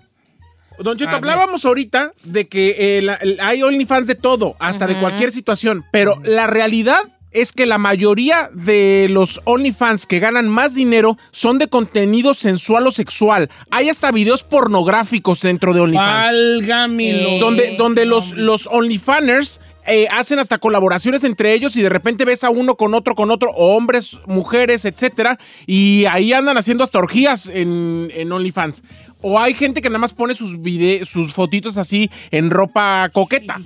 [0.79, 5.85] Don Cheto, hablábamos ahorita de que eh, hay OnlyFans de todo, hasta de cualquier situación,
[5.91, 11.59] pero la realidad es que la mayoría de los OnlyFans que ganan más dinero son
[11.59, 13.49] de contenido sensual o sexual.
[13.69, 16.31] Hay hasta videos pornográficos dentro de OnlyFans.
[16.31, 17.39] Válgame.
[17.39, 22.43] Donde, donde los, los OnlyFanners eh, hacen hasta colaboraciones entre ellos y de repente ves
[22.43, 27.49] a uno con otro, con otro, hombres, mujeres, etcétera, y ahí andan haciendo hasta orgías
[27.49, 28.83] en, en OnlyFans.
[29.21, 30.57] O hay gente que nada más pone sus
[31.07, 33.59] sus fotitos así en ropa coqueta.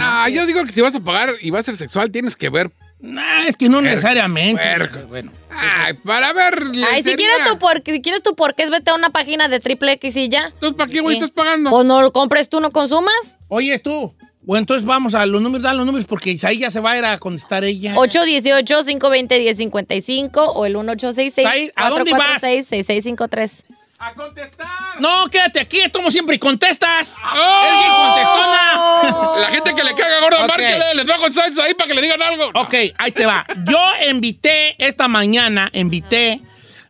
[0.00, 2.50] Ah, yo digo que si vas a pagar y va a ser sexual, tienes que
[2.50, 4.62] ver No, es que no necesariamente.
[5.08, 5.32] Bueno.
[5.50, 6.54] Ay, para ver.
[6.92, 9.58] Ay, si quieres, tu por, si quieres tu por qué, vete a una página de
[9.58, 10.46] triple X y ya.
[10.46, 11.70] Entonces, ¿para qué, güey, estás pagando?
[11.70, 13.38] O no lo compres tú, no consumas.
[13.48, 14.14] Oye, tú.
[14.46, 16.98] Bueno, entonces vamos a los números, dan los números porque ahí ya se va a
[16.98, 17.94] ir a contestar ella.
[17.96, 22.40] 818-520-1055 o el 1866 ¿A dónde vas?
[22.40, 23.64] 6653
[23.98, 24.66] ¡A contestar!
[25.00, 27.16] No, quédate aquí, como siempre, y contestas.
[27.24, 27.62] ¡Oh!
[27.64, 29.36] ¡Es bien contestona!
[29.40, 30.48] La gente que le caga gordo, Ok.
[30.48, 32.50] márquele, les va a contestar ahí para que le digan algo.
[32.56, 33.46] Ok, ahí te va.
[33.66, 33.78] Yo
[34.10, 36.42] invité esta mañana, invité,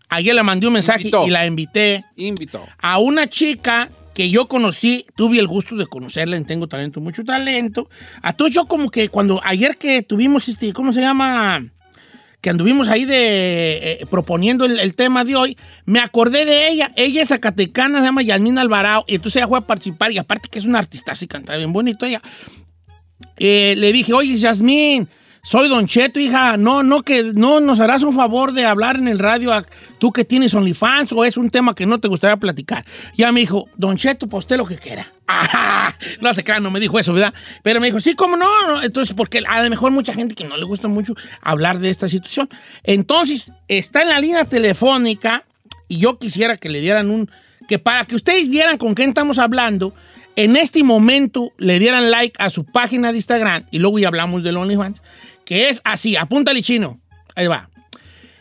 [0.08, 1.24] ayer le mandé un mensaje Invitó.
[1.28, 2.66] y la invité Invito.
[2.80, 7.22] a una chica que yo conocí, tuve el gusto de conocerla en Tengo Talento, mucho
[7.22, 7.90] talento.
[8.22, 11.62] A todos yo como que cuando ayer que tuvimos este, ¿cómo se llama?
[12.40, 16.92] Que anduvimos ahí de eh, proponiendo el, tema de hoy, me acordé de ella.
[16.96, 20.48] Ella es zacatecana, se llama Yasmín Alvarado, y entonces ella fue a participar, y aparte
[20.48, 22.22] que es una artista, así canta bien bonito ella.
[23.36, 25.10] Eh, le dije, oye, Yasmín,
[25.48, 29.06] soy Don Cheto, hija, no, no, que no nos harás un favor de hablar en
[29.06, 29.64] el radio, a-
[29.98, 32.84] tú que tienes OnlyFans, o es un tema que no te gustaría platicar.
[33.16, 35.06] Ya me dijo, Don Cheto, pues usted lo que quiera.
[36.20, 37.32] No se crean, no me dijo eso, ¿verdad?
[37.62, 38.36] Pero me dijo, sí, ¿cómo?
[38.36, 41.90] No, Entonces, porque a lo mejor mucha gente que no le gusta mucho hablar de
[41.90, 42.48] esta situación.
[42.82, 45.44] Entonces, está en la línea telefónica
[45.88, 47.30] y yo quisiera que le dieran un,
[47.68, 49.94] que para que ustedes vieran con quién estamos hablando,
[50.34, 54.42] en este momento le dieran like a su página de Instagram y luego ya hablamos
[54.42, 55.00] del OnlyFans,
[55.46, 57.00] que es así, apúntale chino,
[57.34, 57.70] ahí va.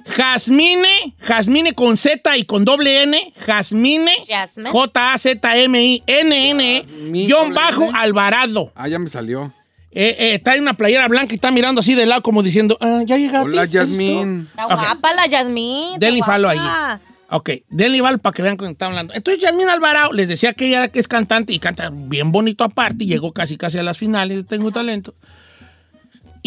[0.07, 4.69] Jasmine, Jasmine con Z y con doble N, Jasmine, Jasmine.
[4.69, 7.97] J-A-Z-M-I-N-N, Jasmine, guion doble bajo N.
[7.97, 8.71] Alvarado.
[8.75, 9.51] Ah, ya me salió.
[9.91, 12.77] Eh, eh, está en una playera blanca y está mirando así de lado como diciendo,
[12.81, 13.49] ah, ya llegaste.
[13.49, 14.47] Hola, ¿listo?" Yasmín.
[14.49, 14.73] Está Ok.
[14.75, 15.93] guapa la Yasmín.
[15.93, 16.99] está Denle follow ahí.
[17.29, 19.13] Ok, denle val para que vean con quién está hablando.
[19.15, 23.05] Entonces, Yasmín Alvarado les decía que ella es cantante y canta bien bonito aparte.
[23.05, 25.15] y Llegó casi casi a las finales de Tengo Talento.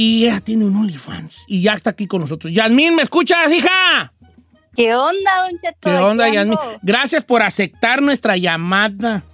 [0.00, 1.44] Y ella tiene un OnlyFans.
[1.48, 2.52] Y ya está aquí con nosotros.
[2.52, 4.12] Yasmín, ¿me escuchas, hija?
[4.76, 5.90] ¿Qué onda, Don Cheto?
[5.90, 6.28] ¿Qué onda.
[6.28, 6.56] Yasmín?
[6.82, 9.24] Gracias por aceptar nuestra llamada.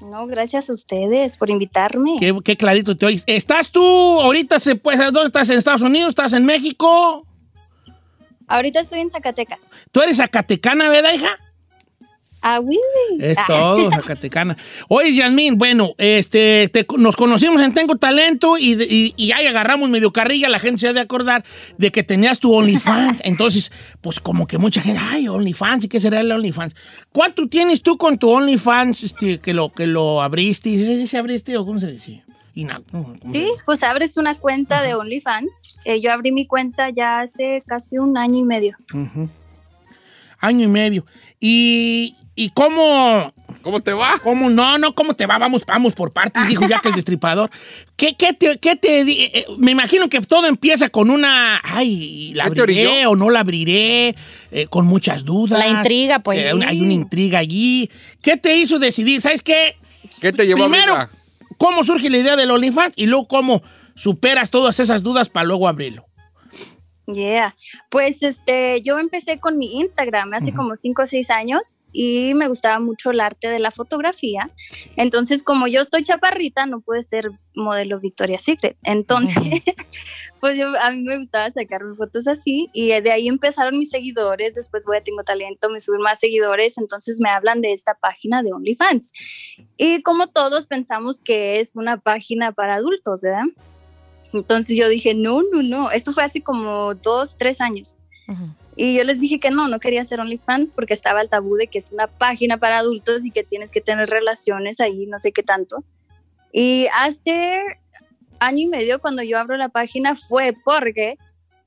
[0.00, 2.16] No, gracias a ustedes por invitarme.
[2.18, 3.24] Qué, qué clarito te oyes.
[3.26, 5.50] ¿Estás tú ahorita, se puede saber dónde estás?
[5.50, 6.08] ¿En Estados Unidos?
[6.08, 7.26] ¿Estás en México?
[8.46, 9.58] Ahorita estoy en Zacatecas.
[9.92, 11.38] ¿Tú eres zacatecana, verdad, hija?
[12.40, 12.78] Ah, oui,
[13.10, 13.18] oui.
[13.20, 13.44] Es Ah.
[13.48, 14.56] todo, Zacatecana.
[14.88, 19.90] Oye, Yasmín, bueno, este, te- nos conocimos en Tengo Talento y, y, y ahí agarramos
[19.90, 21.44] medio carrilla, la gente se ha de acordar
[21.78, 23.22] de que tenías tu OnlyFans.
[23.24, 26.76] Entonces, pues como que mucha gente, ay, OnlyFans, ¿y qué será el OnlyFans?
[27.12, 30.78] ¿Cuánto tienes tú con tu OnlyFans este, que, lo, que lo abriste?
[30.78, 32.22] ¿Se dice abriste o cómo se dice?
[32.54, 35.50] Y nada, ¿cómo se Sí, pues abres una cuenta de OnlyFans.
[35.84, 38.76] Eh, yo abrí mi cuenta ya hace casi un año y medio.
[38.94, 39.28] Ujú.
[40.40, 41.04] Año y medio.
[41.40, 44.14] ¿Y, y cómo, ¿Cómo te va?
[44.22, 44.78] ¿Cómo no?
[44.78, 45.36] No, ¿cómo te va?
[45.38, 47.50] Vamos, vamos por partes, dijo Jack el Destripador.
[47.96, 51.60] ¿Qué, qué te, qué te di- eh, eh, me imagino que todo empieza con una,
[51.64, 54.14] ay, ¿la ¿Qué te abriré o no la abriré?
[54.52, 55.58] Eh, con muchas dudas.
[55.58, 57.90] La intriga, pues, Eh, hay una intriga allí.
[58.22, 59.20] ¿Qué te hizo decidir?
[59.20, 59.76] ¿Sabes qué?
[60.20, 61.18] ¿Qué te llevó a Primero, abrirla?
[61.58, 62.92] ¿cómo surge la idea del OnlyFans?
[62.96, 63.62] Y luego, ¿cómo
[63.96, 66.07] superas todas esas dudas para luego abrirlo?
[67.10, 67.56] Yeah.
[67.88, 72.48] Pues este, yo empecé con mi Instagram hace como 5 o 6 años y me
[72.48, 74.50] gustaba mucho el arte de la fotografía.
[74.94, 78.76] Entonces, como yo estoy chaparrita, no pude ser modelo Victoria's Secret.
[78.82, 79.34] Entonces,
[80.40, 84.54] pues yo, a mí me gustaba sacarme fotos así y de ahí empezaron mis seguidores.
[84.54, 86.76] Después voy a Tengo Talento, me suben más seguidores.
[86.76, 89.14] Entonces me hablan de esta página de OnlyFans.
[89.78, 93.46] Y como todos pensamos que es una página para adultos, ¿verdad?
[94.32, 95.90] Entonces yo dije, no, no, no.
[95.90, 97.96] Esto fue hace como dos, tres años.
[98.28, 98.46] Ujú.
[98.76, 101.66] Y yo les dije que no, no quería hacer OnlyFans porque estaba el tabú de
[101.66, 105.32] que es una página para adultos y que tienes que tener relaciones ahí, no sé
[105.32, 105.82] qué tanto.
[106.52, 107.60] Y hace
[108.38, 111.18] año y medio cuando yo abro la página fue porque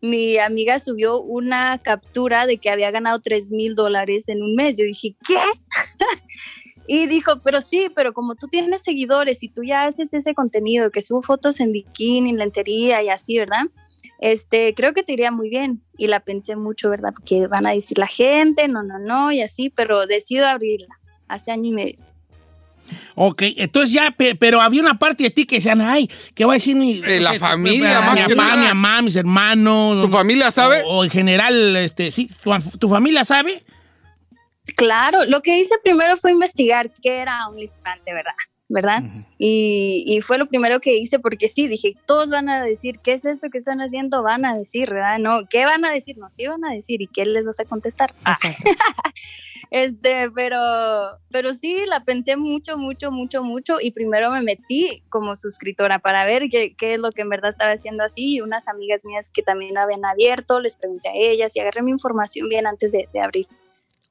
[0.02, 4.78] mi amiga subió una captura de que había ganado 3 mil dólares en un mes.
[4.78, 5.36] Yo dije, ¿qué?
[6.94, 10.92] y dijo, pero sí, pero como tú tienes seguidores y tú ya haces ese contenido,
[10.92, 13.66] que subo fotos en bikini, en lencería y así, ¿verdad?
[14.20, 15.82] este, creo que te iría muy bien.
[15.98, 17.12] Y la pensé mucho, ¿verdad?
[17.14, 21.52] Porque van a decir la gente, no, no, no, y así, pero decido abrirla hace
[21.52, 21.96] año y medio.
[23.16, 26.54] Ok, entonces ya, pe- pero había una parte de ti que decían, ay, ¿qué va
[26.54, 27.00] a decir mi...
[27.06, 28.62] Eh, la familia, mi más que papá, nada.
[28.62, 30.06] mi mamá, mis hermanos.
[30.06, 30.82] ¿Tu familia sabe?
[30.86, 33.64] O, o en general, este, sí, ¿tu, tu familia sabe?
[34.76, 38.34] Claro, lo que hice primero fue investigar qué era OnlyFans, de verdad.
[38.72, 39.04] ¿verdad?
[39.38, 43.12] y, y, fue lo primero que hice porque sí, dije, todos van a decir, ¿qué
[43.14, 44.24] es eso que están haciendo?
[44.24, 45.20] Van a decir, ¿verdad?
[45.20, 46.18] No, ¿qué van a decir?
[46.18, 48.14] No, sí van a decir, ¿y qué les vas a contestar?
[48.24, 48.38] Ah.
[49.72, 50.60] Este, pero,
[51.30, 56.26] pero sí, la pensé mucho, mucho, mucho, mucho y primero me metí como suscriptora para
[56.26, 59.32] ver qué, qué, es lo que en verdad estaba haciendo así y unas amigas mías
[59.34, 63.08] que también habían abierto, les pregunté a ellas y agarré mi información bien antes de,
[63.14, 63.48] de abrir.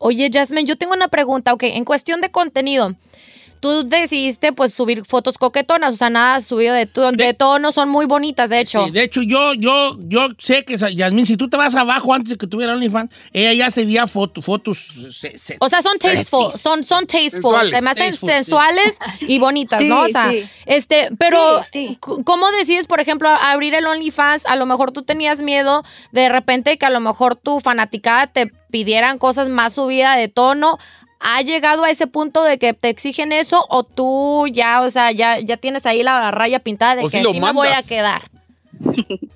[0.03, 2.97] Oye, Jasmine, yo tengo una pregunta, ok, en cuestión de contenido,
[3.61, 7.89] tú decidiste pues subir fotos coquetonas, o sea, nada subido de, tu, de, tono, son
[7.89, 8.87] muy bonitas, de hecho.
[8.87, 12.31] Sí, de hecho, yo, yo, yo sé que, Yasmin, si tú te vas abajo antes
[12.31, 14.79] de que tuviera OnlyFans, ella ya se veía foto, fotos.
[15.11, 20.03] Se, se, o sea, son tasteful, son, son tasteful, además sensuales y bonitas, ¿no?
[20.03, 20.33] O sea,
[20.67, 21.63] este, pero,
[22.25, 24.47] ¿cómo decides, por ejemplo, abrir el OnlyFans?
[24.47, 28.51] A lo mejor tú tenías miedo de repente que a lo mejor tu fanaticada te
[28.71, 30.79] pidieran cosas más subidas de tono
[31.21, 35.13] ¿Ha llegado a ese punto de que te exigen eso o tú ya, o sea,
[35.13, 38.23] ya, ya tienes ahí la raya pintada de que aquí me voy a quedar?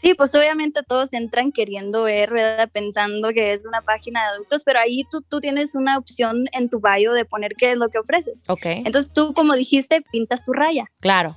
[0.00, 2.70] Sí, pues obviamente todos entran queriendo ver, ¿verdad?
[2.72, 6.68] Pensando que es una página de adultos, pero ahí tú, tú tienes una opción en
[6.68, 8.44] tu bio de poner qué es lo que ofreces.
[8.46, 8.64] Ok.
[8.64, 10.84] Entonces tú, como dijiste, pintas tu raya.
[11.00, 11.36] Claro.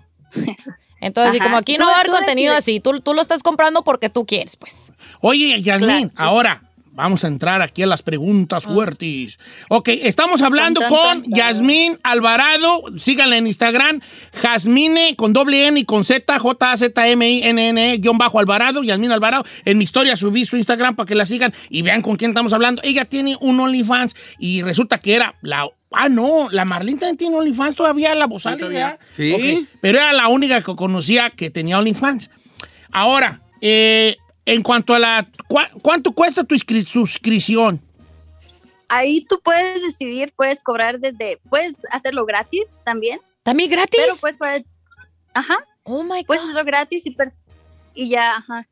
[1.02, 3.84] Entonces, y como aquí no va a haber contenido así, tú, tú lo estás comprando
[3.84, 4.92] porque tú quieres, pues.
[5.20, 6.62] Oye, Yasmin, ahora,
[6.94, 8.74] Vamos a entrar aquí a las preguntas ah.
[8.74, 9.40] fuertes.
[9.70, 12.84] Ok, estamos hablando con Yasmín Alvarado.
[12.98, 14.02] Síganla en Instagram.
[14.34, 18.84] Jasmine con doble N y con Z, J-Z-M-I-N-N, guion bajo Alvarado.
[18.84, 19.46] Yasmín Alvarado.
[19.64, 22.52] En mi historia subí su Instagram para que la sigan y vean con quién estamos
[22.52, 22.82] hablando.
[22.84, 27.36] Ella tiene un OnlyFans y resulta que era la Ah, no, la Marlene también tiene
[27.36, 28.46] OnlyFans todavía, la voz
[29.16, 29.68] Sí.
[29.82, 32.30] Pero era la única que conocía que tenía OnlyFans.
[32.92, 34.16] Ahora, eh,
[34.46, 35.28] en cuanto a la...
[35.82, 37.82] ¿Cuánto cuesta tu suscripción?
[38.88, 41.40] Ahí tú puedes decidir, puedes cobrar desde...
[41.50, 43.20] Puedes hacerlo gratis también.
[43.44, 44.00] ¿También gratis?
[44.00, 44.64] Pero puedes cobrar...
[45.34, 45.66] Ajá.
[45.84, 46.26] Oh, my God.
[46.26, 47.16] Puedes hacerlo gratis y,
[47.94, 48.68] y ya, ajá.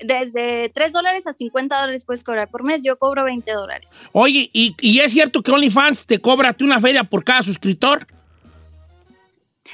[0.00, 2.82] Desde 3 dólares a 50 dólares puedes cobrar por mes.
[2.84, 3.94] Yo cobro 20 dólares.
[4.12, 8.06] Oye, ¿y, ¿y es cierto que OnlyFans te cobra una feria por cada suscriptor?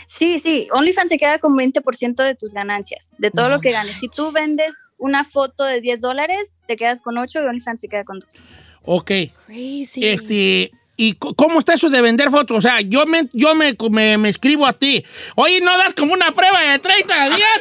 [0.09, 3.97] Sí, sí, OnlyFans se queda con 20% de tus ganancias, de todo lo que ganes.
[3.97, 7.89] Si tú vendes una foto de 10 dólares, te quedas con 8 y OnlyFans se
[7.89, 8.29] queda con 2.
[8.85, 9.11] Ok.
[9.49, 12.57] Este, ¿Y cómo está eso de vender fotos?
[12.57, 13.77] O sea, yo me, yo me,
[14.17, 15.05] me, escribo a ti.
[15.35, 17.61] Oye, ¿no das como una prueba de 30 días?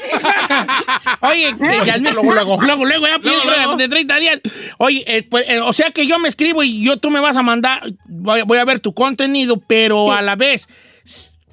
[1.19, 1.53] Oye,
[1.85, 4.41] ya, luego, luego, luego, luego, ya pido prueba de 30 días.
[4.77, 7.35] Oye, eh, pues, eh, o sea que yo me escribo y yo tú me vas
[7.35, 10.67] a mandar, voy, voy a ver tu contenido, pero a la vez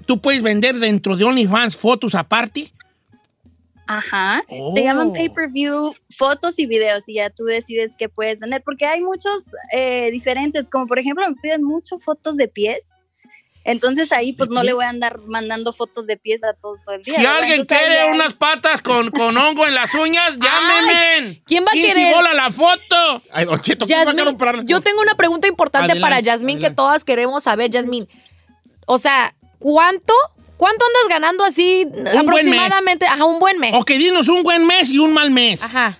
[0.04, 2.70] tú puedes vender dentro de OnlyFans fotos aparte.
[3.86, 4.42] Ajá.
[4.48, 5.12] Se llaman oh.
[5.12, 9.42] pay-per-view, fotos y videos, y ya tú decides qué puedes vender, porque hay muchos
[9.72, 12.94] eh, diferentes, como por ejemplo me piden mucho fotos de pies.
[13.66, 16.96] Entonces ahí pues no le voy a andar mandando fotos de pies a todos todo
[16.96, 17.14] el día.
[17.14, 21.42] Si alguien quiere unas patas con, con, hongo en las uñas, llámenme.
[21.46, 21.94] ¿Quién va a querer?
[21.94, 23.22] Si bola la foto?
[23.32, 28.06] Ay, Don Cheto, yo tengo una pregunta importante para Yasmín que todas queremos saber, Yasmín.
[28.86, 29.34] O sea,
[29.64, 30.12] ¿Cuánto?
[30.58, 31.88] ¿Cuánto andas ganando así
[32.18, 33.06] aproximadamente?
[33.06, 33.72] Ajá, un buen mes.
[33.72, 35.62] Ok, dinos un buen mes y un mal mes.
[35.62, 35.98] Ajá.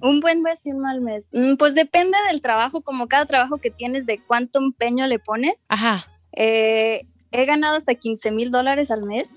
[0.00, 1.28] Un buen mes y un mal mes.
[1.30, 5.64] Mm, pues depende del trabajo, como cada trabajo que tienes, de cuánto empeño le pones.
[5.68, 6.08] Ajá.
[6.32, 9.28] Eh, he ganado hasta 15 mil dólares al mes.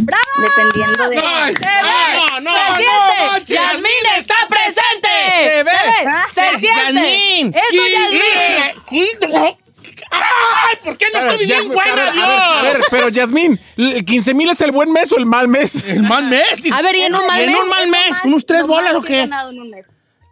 [0.00, 0.22] ¡Bravo!
[0.42, 1.16] Dependiendo de.
[1.16, 2.40] ¡No!
[2.40, 2.40] ¡No!
[2.40, 2.54] ¡No!
[2.56, 3.54] ¡Se siente!
[3.54, 5.08] ¡Yasmín está presente!
[5.44, 5.70] ¡Se ve!
[6.32, 6.92] ¡Se siente!
[6.92, 7.54] ¡Yasmín!
[7.54, 7.82] ¡Eso,
[8.90, 9.63] Yasmín!
[10.14, 10.76] ¡Ay!
[10.82, 12.24] ¿Por qué no estoy bien buena, Dios?
[12.24, 15.84] A ver, pero Yasmín, ¿el 15 mil es el buen mes o el mal mes?
[15.84, 16.60] El mal mes.
[16.72, 17.48] A ver, ¿y en un mal mes?
[17.48, 19.28] En un mal mes, unos tres bolas o qué?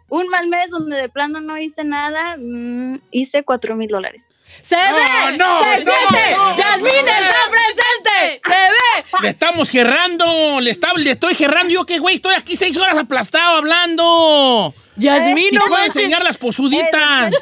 [0.09, 4.29] un, mal mes donde de plano no hice nada, mm, hice cuatro mil dólares.
[4.61, 5.37] ¡Se ve!
[5.37, 6.37] No, ¡Se siente!
[6.57, 8.41] ¡Yasmín está presente!
[8.45, 9.21] ¡Se ve!
[9.21, 11.73] Le estamos gerrando, le, está, le estoy gerrando.
[11.73, 14.75] Yo qué güey, estoy aquí seis horas aplastado hablando.
[14.95, 17.33] Yasmín, no voy a enseñar las posuditas.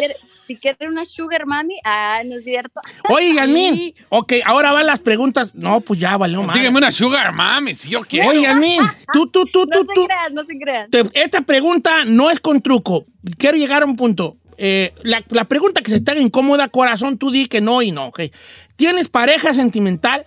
[0.00, 0.33] Eh, si
[0.72, 2.80] quiere una sugar mami, ah, no es cierto.
[3.10, 5.54] Oye, Yasmín, ok, ahora van las preguntas.
[5.54, 6.56] No, pues ya valió más.
[6.56, 8.30] Dígame una sugar mami, si yo quiero.
[8.30, 8.80] Oye, Yasmín,
[9.12, 9.76] tú, tú, tú, tú.
[9.76, 10.88] No se crean, no se crean.
[11.12, 13.04] esta pregunta no es con truco.
[13.36, 14.38] Quiero llegar a un punto.
[14.56, 18.06] Eh, la, pregunta que se te haga incómoda, corazón, tú di que no y no,
[18.06, 18.22] ok.
[18.76, 20.26] ¿Tienes pareja sentimental?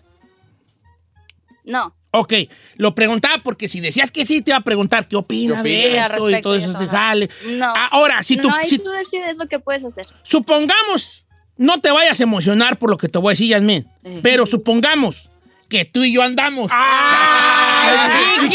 [1.64, 1.96] No.
[2.20, 2.34] Ok,
[2.76, 6.30] lo preguntaba porque si decías que sí, te iba a preguntar qué opina de esto
[6.30, 7.30] y todo eso, te sale.
[7.58, 7.74] No.
[7.92, 8.50] Ahora, si tú.
[8.50, 10.08] No, si, tú decides lo que puedes hacer.
[10.24, 11.26] Supongamos,
[11.58, 13.88] no te vayas a emocionar por lo que te voy a decir, Yasmin,
[14.22, 15.30] pero supongamos
[15.70, 16.72] que tú y yo andamos.
[16.74, 18.50] ¡Ay,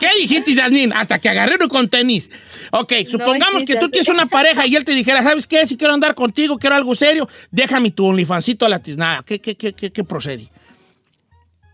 [0.00, 0.92] ¿Qué dijiste, Yasmín?
[0.92, 2.30] Hasta que agarré uno con tenis.
[2.70, 5.66] Ok, supongamos que tú tienes una pareja y él te dijera, ¿sabes qué?
[5.66, 9.22] Si quiero andar contigo, quiero algo serio, déjame tu OnlyFansito a la tiznada.
[9.24, 10.48] ¿Qué, qué, qué, qué, qué procede?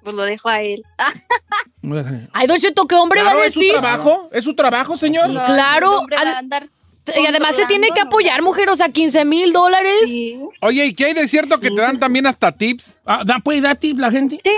[0.09, 0.83] Pues lo dejo a él.
[2.33, 3.73] Ay, Don Cheto, ¿qué hombre va a ¿Es su decir?
[3.75, 4.31] trabajo?
[4.33, 5.29] ¿Es su trabajo, señor?
[5.29, 6.69] No, Claro, el hombre va ad- a andar
[7.15, 9.93] Y además se tiene que controlando, apoyar, mujer, o sea, 15 mil dólares.
[10.07, 10.41] Sí.
[10.63, 12.97] Oye, ¿y qué hay de cierto que te dan también hasta tips?
[13.05, 14.41] Ah, ¿da- ¿Puede dar tips la gente?
[14.43, 14.51] Sí.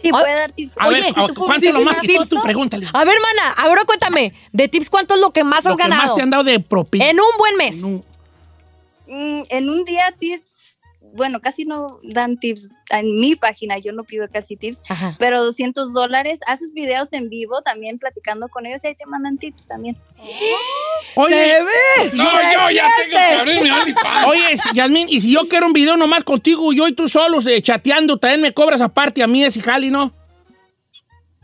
[0.00, 0.74] Sí, puede dar tips.
[0.78, 2.42] A Oye, ver, ¿tú ¿cuánto es lo más que tú, tú foto?
[2.42, 2.86] pregúntale?
[2.92, 5.82] A ver, mana, ahora cuéntame, de tips, ¿cuánto es lo que más Lo has que
[5.82, 6.02] ganado?
[6.06, 7.10] más te han dado de propina.
[7.10, 7.78] En un buen mes.
[7.78, 8.04] En un-
[9.12, 10.52] Mm, en un día tips,
[11.14, 15.16] bueno, casi no dan tips en mi página, yo no pido casi tips, Ajá.
[15.18, 19.38] pero 200 dólares, haces videos en vivo también platicando con ellos y ahí te mandan
[19.38, 19.96] tips también.
[21.16, 21.58] Oye,
[22.10, 24.26] si No, yo- yo ya tengo que abrir mi OnlyFans.
[24.28, 27.46] Oye, si- Yasmín, y si yo quiero un video nomás contigo, yo y tú solos
[27.46, 30.12] eh, chateando, también me cobras aparte a mí ese jali, ¿no?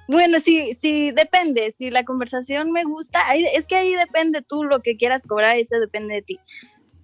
[0.09, 1.73] Bueno, sí, sí, depende.
[1.73, 5.81] Si la conversación me gusta, es que ahí depende tú lo que quieras cobrar, eso
[5.81, 6.39] depende de ti.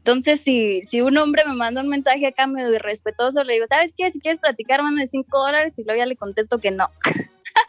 [0.05, 3.95] Entonces, si, si un hombre me manda un mensaje acá medio irrespetuoso, le digo, ¿sabes
[3.97, 4.11] qué?
[4.11, 6.89] Si quieres platicar, mándame 5 dólares y luego ya le contesto que no.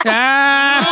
[0.06, 0.82] Ah.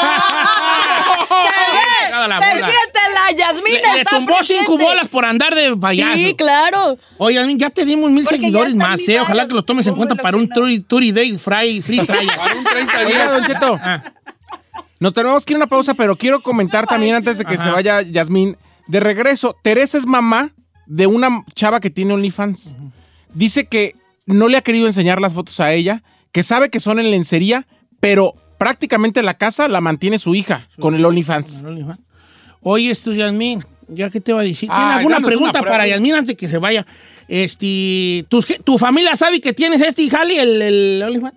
[2.11, 2.69] La ¡Se bola.
[2.69, 3.73] siente la Yasmín!
[3.73, 4.83] Le, le tumbó cinco presente.
[4.83, 6.15] bolas por andar de payaso.
[6.17, 6.97] Sí, claro.
[7.17, 9.19] Oye, Yasmín, ya te dimos mil Porque seguidores más, ¿eh?
[9.19, 10.49] Ojalá que lo tomes en cuenta para un no.
[10.53, 12.27] 30 30 day fry, free trial.
[12.35, 13.31] Para un 30 Oiga, días.
[13.31, 14.03] Don Cheto, Ah.
[14.99, 17.63] nos tenemos que ir a una pausa, pero quiero comentar también antes de que Ajá.
[17.63, 18.57] se vaya Yasmín.
[18.87, 20.51] De regreso, Teresa es mamá
[20.91, 22.75] de una chava que tiene OnlyFans.
[23.33, 26.99] Dice que no le ha querido enseñar las fotos a ella, que sabe que son
[26.99, 27.65] en lencería,
[28.01, 31.65] pero prácticamente la casa la mantiene su hija con el OnlyFans.
[32.61, 34.67] Oye, esto, Yasmín, ya que te va a decir.
[34.67, 35.87] ¿Tiene Ay, alguna pregunta para.
[35.87, 36.85] Yasmín antes de que se vaya?
[37.29, 41.35] Este, ¿tu, ¿Tu familia sabe que tienes este jali, el, el OnlyFans?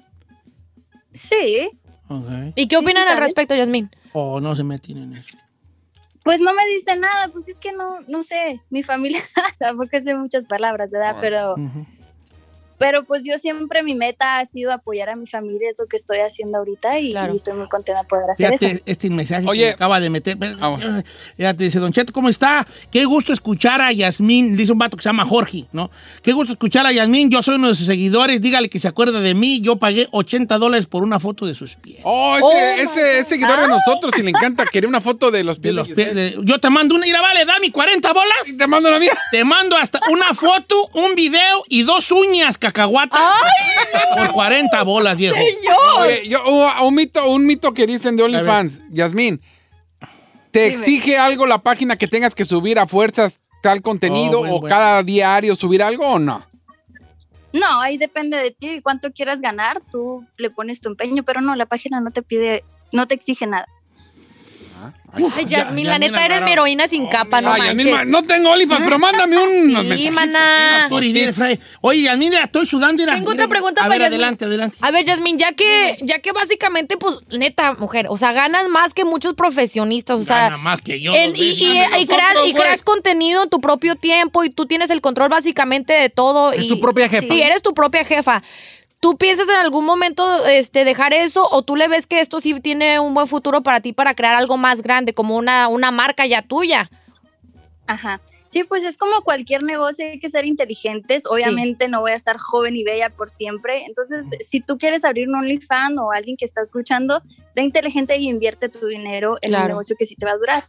[1.13, 1.69] Sí,
[2.09, 2.29] Ok.
[2.57, 3.89] ¿Y qué opinan sí al respecto, Yasmín?
[4.13, 5.31] O no se meten en eso.
[6.25, 9.21] Pues no me dice nada, pues es que no, no sé, mi familia
[9.59, 11.19] tampoco sé muchas palabras, ¿verdad?
[11.21, 11.87] Pero, Ujú.
[12.79, 15.97] Pero pues yo siempre mi meta ha sido apoyar a mi familia, es lo que
[15.97, 17.33] estoy haciendo ahorita y, Claro.
[17.33, 18.83] y estoy muy contenta de poder hacer eso.
[18.87, 19.63] Este mensaje Oye.
[19.65, 20.37] que acaba de meter.
[21.39, 22.67] Ya te dice, Don Cheto, ¿cómo está?
[22.91, 24.57] Qué gusto escuchar a Yasmín.
[24.57, 25.91] Dice un vato que se llama Jorge, ¿no?
[26.23, 27.31] Qué gusto escuchar a Yasmín.
[27.31, 28.41] Yo soy uno de sus seguidores.
[28.41, 29.61] Dígale que se acuerda de mí.
[29.61, 32.01] Yo pagué 80 dólares por una foto de sus pies.
[32.05, 32.53] Oh, ese, Oh,
[32.83, 34.65] ese es seguidor de nosotros y le encanta.
[34.67, 37.05] Quería una foto de los pies de los pies de- yo te mando una.
[37.07, 38.49] Mira, vale, dame 40 bolas.
[38.49, 39.17] Y te mando la mía.
[39.31, 43.21] Te mando hasta una foto, un video y dos uñas cacahuatas.
[44.17, 45.37] Por 40 bolas, viejo.
[46.01, 49.41] Oye, yo, uh, un, mito, un mito que dicen de OnlyFans, Yasmín,
[50.51, 54.53] ¿te exige algo la página que tengas que subir a fuerzas tal contenido Oh, buen,
[54.53, 54.71] o buen.
[54.71, 56.45] cada diario subir algo o no?
[57.53, 61.55] No, ahí depende de ti, cuánto quieras ganar, tú le pones tu empeño, pero no,
[61.55, 63.67] la página no te pide, no te exige nada.
[65.17, 68.07] Ay, Yasmín, la Yasmín neta eres mi heroína sin capa, no Ay, manches.
[68.09, 69.67] No tengo OnlyFans, pero mándame un
[69.97, 70.11] Sí, mensaje.
[70.11, 70.89] maná.
[71.83, 73.01] Oye, Yasmín, estoy sudando.
[73.01, 74.07] Mira, Tengo otra pregunta a para Yasmín.
[74.15, 74.79] adelante, adelante.
[74.81, 78.93] A ver, Yasmín, ya que, ya que básicamente, pues, neta, mujer, o sea, ganas más
[78.93, 81.13] que muchos profesionistas, o sea, Gana más que yo.
[81.13, 81.59] dos y, veces.
[81.59, 82.53] y- Nosotros, y creas, y güey.
[82.55, 86.53] creas contenido en tu propio tiempo y tú tienes el control básicamente de todo.
[86.53, 87.33] Es y- su propia jefa.
[87.33, 88.43] Sí, eres tu propia jefa.
[89.05, 92.59] ¿Tú piensas en algún momento este, dejar eso o tú le ves que esto sí
[92.61, 96.25] tiene un buen futuro para ti para crear algo más grande, como una, una marca
[96.25, 96.91] ya tuya?
[97.87, 98.23] Ajá.
[98.47, 101.25] Sí, pues es como cualquier negocio, hay que ser inteligentes.
[101.27, 103.85] Obviamente no voy a estar joven y bella por siempre.
[103.85, 108.27] Entonces, si tú quieres abrir un OnlyFans o alguien que está escuchando, sé inteligente y
[108.31, 109.65] invierte tu dinero en Claro.
[109.65, 110.65] un negocio que sí te va a durar.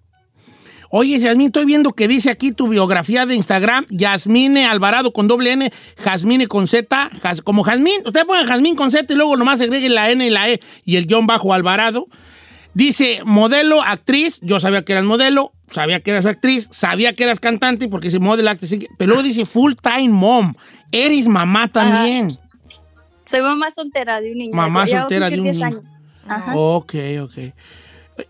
[0.90, 5.52] Oye, Yasmín, estoy viendo que dice aquí tu biografía de Instagram, Yasmine Alvarado con doble
[5.54, 9.62] N, Jasmine con Z, Jas- como Jazmín, usted pone Jazmín con Z y luego nomás
[9.62, 12.08] agregue la N y la E y el guion bajo Alvarado.
[12.74, 17.40] Dice modelo, actriz, yo sabía que eras modelo, sabía que eras actriz, sabía que eras
[17.40, 20.54] cantante porque dice modelo, actriz, pero luego dice full time mom,
[20.92, 22.38] eres mamá también.
[23.26, 24.54] Soy mamá soltera de un niño.
[24.54, 25.66] Mamá soltera de un 10 niño.
[25.68, 25.82] años.
[26.28, 26.52] Ajá.
[26.56, 27.38] Ok, ok.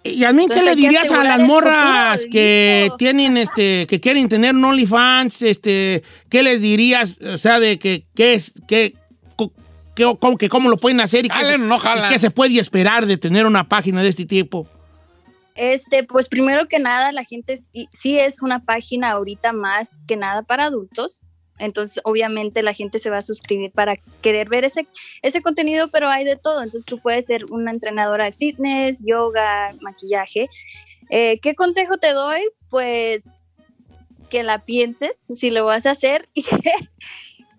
[0.03, 4.27] Y a mí, ¿qué le que dirías a las morras que tienen, este, que quieren
[4.27, 5.43] tener un OnlyFans?
[5.43, 7.19] Este, ¿qué les dirías?
[7.21, 8.95] O sea, de que, qué es, qué-
[10.19, 13.17] cómo, que cómo lo pueden hacer y qué, no y qué se puede esperar de
[13.17, 14.67] tener una página de este tipo.
[15.55, 20.17] Este, pues primero que nada, la gente sí, sí es una página ahorita más que
[20.17, 21.21] nada para adultos.
[21.57, 24.87] Entonces, obviamente, la gente se va a suscribir para querer ver ese,
[25.21, 26.61] ese contenido, pero hay de todo.
[26.61, 30.49] Entonces, tú puedes ser una entrenadora de fitness, yoga, maquillaje.
[31.09, 32.41] Eh, ¿Qué consejo te doy?
[32.69, 33.23] Pues
[34.29, 36.59] que la pienses si lo vas a hacer y que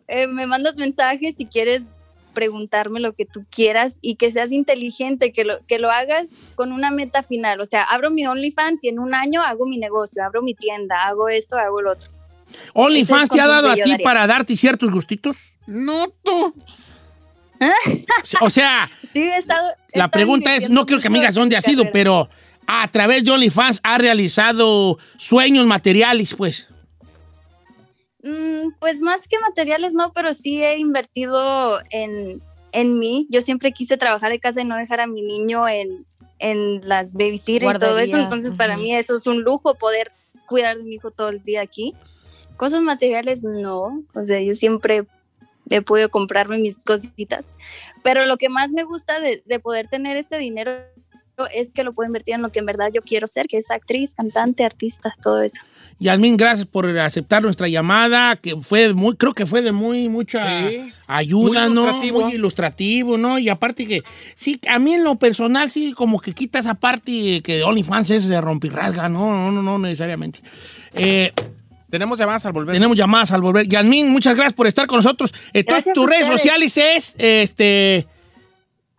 [0.08, 1.84] eh, me mandas mensajes si quieres
[2.34, 6.70] preguntarme lo que tú quieras y que seas inteligente, que lo, que lo hagas con
[6.72, 7.62] una meta final.
[7.62, 11.06] O sea, abro mi OnlyFans y en un año hago mi negocio, abro mi tienda,
[11.06, 12.10] hago esto, hago lo otro.
[12.74, 15.36] ¿OnlyFans te ha dado a ti para darte ciertos gustitos?
[15.66, 16.54] No, tú.
[18.40, 18.90] o sea,
[19.92, 22.28] la pregunta es, no quiero que me digas dónde ha sido, pero
[22.66, 26.68] a través de OnlyFans ha realizado sueños materiales, pues.
[28.22, 32.42] Mm, pues más que materiales no, pero sí he invertido en,
[32.72, 33.26] en, mí.
[33.30, 36.04] Yo siempre quise trabajar de casa y no dejar a mi niño en,
[36.38, 38.16] en las babysitter y todo eso.
[38.16, 40.10] Entonces para mí eso es un lujo poder
[40.46, 41.94] cuidar de mi hijo todo el día aquí.
[42.56, 45.06] Cosas materiales no, o sea, yo siempre
[45.70, 47.56] he podido comprarme mis cositas,
[48.02, 50.72] pero lo que más me gusta de, de poder tener este dinero
[51.52, 53.70] es que lo puedo invertir en lo que en verdad yo quiero ser, que es
[53.70, 55.58] actriz, cantante, artista, todo eso.
[55.98, 60.46] Yasmín, gracias por aceptar nuestra llamada, que fue muy, creo que fue de muy mucha
[61.06, 61.94] ayuda, ¿no?
[61.94, 63.38] Muy ilustrativo, ¿no?
[63.38, 64.02] Y aparte que,
[64.34, 68.28] sí, a mí en lo personal, sí, como que quita esa parte que OnlyFans es
[68.28, 70.40] de rompirrasga, no, no, no, no necesariamente.
[70.94, 71.32] Eh,
[71.90, 72.74] tenemos llamadas al volver.
[72.74, 73.66] Tenemos llamadas al volver.
[73.66, 75.32] Yasmín, muchas gracias por estar con nosotros.
[75.52, 78.06] Entonces, tus redes sociales es, este,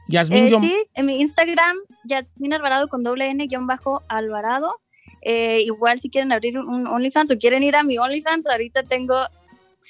[0.08, 0.46] Yasmín.
[0.46, 4.76] Eh, sí, en mi Instagram, Yasmín Alvarado con doble N guion bajo Alvarado.
[5.22, 9.16] Eh, igual si quieren abrir un OnlyFans o quieren ir a mi OnlyFans, ahorita tengo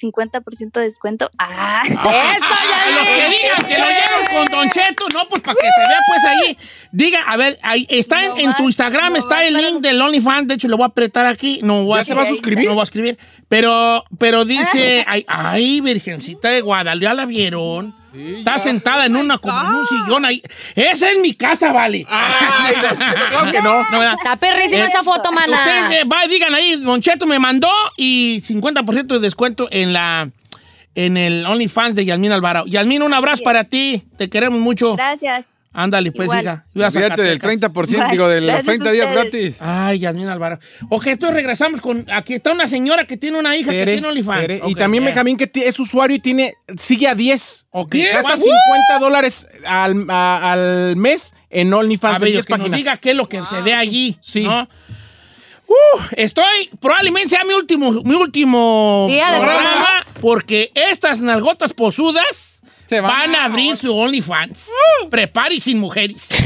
[0.00, 1.30] 50% de descuento.
[1.38, 1.82] ¡Ah!
[1.84, 2.98] ¡Eso ya!
[2.98, 5.98] Los que digan que lo llevan con Don Cheto, no, pues para que se vea
[6.06, 6.58] pues ahí.
[6.92, 10.68] Diga, a ver, ahí está en, tu Instagram, está el link del OnlyFans, de hecho
[10.68, 12.66] lo voy a apretar aquí, no voy ¿Ya se va a suscribir?
[12.66, 13.18] No voy a escribir,
[13.48, 17.94] pero, pero dice, ay, ay, Virgencita de Guadalupe, ¿ya la vieron?
[18.14, 20.42] Está sentada en una como en un sillón ahí.
[20.74, 22.06] Esa es mi casa, vale.
[22.08, 22.74] Ay,
[23.30, 23.80] claro que no.
[23.80, 25.56] está perrísima esa foto, mana.
[25.58, 30.30] Ustedes, eh, digan ahí, Don Cheto me mandó y 50% de descuento en la
[30.94, 32.66] en el OnlyFans de Yasmín Alvaro.
[32.66, 34.02] Yasmín, un abrazo para ti.
[34.16, 34.96] Te queremos mucho.
[34.96, 35.57] Gracias.
[35.72, 36.66] Ándale, pues, hija.
[36.72, 39.56] Fíjate del 30%, digo, de los 30 días gratis.
[39.60, 40.58] Ay, Yasmín Alvaro.
[40.88, 42.06] Ok, entonces regresamos con.
[42.10, 44.62] Aquí está una señora que tiene una hija que tiene OnlyFans.
[44.66, 47.66] y también Benjamín, que es usuario y tiene sigue a 10.
[47.70, 47.94] Ok.
[48.12, 48.54] Gasta 50
[49.00, 52.16] dólares al, al, mes en OnlyFans.
[52.16, 54.18] A ver, que nos diga qué es lo que se ve allí.
[54.22, 54.46] Sí.
[55.68, 62.47] Uh, estoy, probablemente sea mi último, mi último programa, porque estas nalgotas posudas
[62.90, 64.68] van, a abrir su OnlyFans.
[64.68, 65.08] Uh.
[65.08, 66.28] Prepare sin mujeres.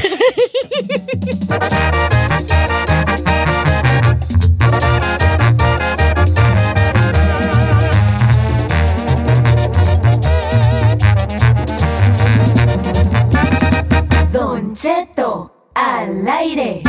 [14.31, 16.81] Don Cheto, al aire.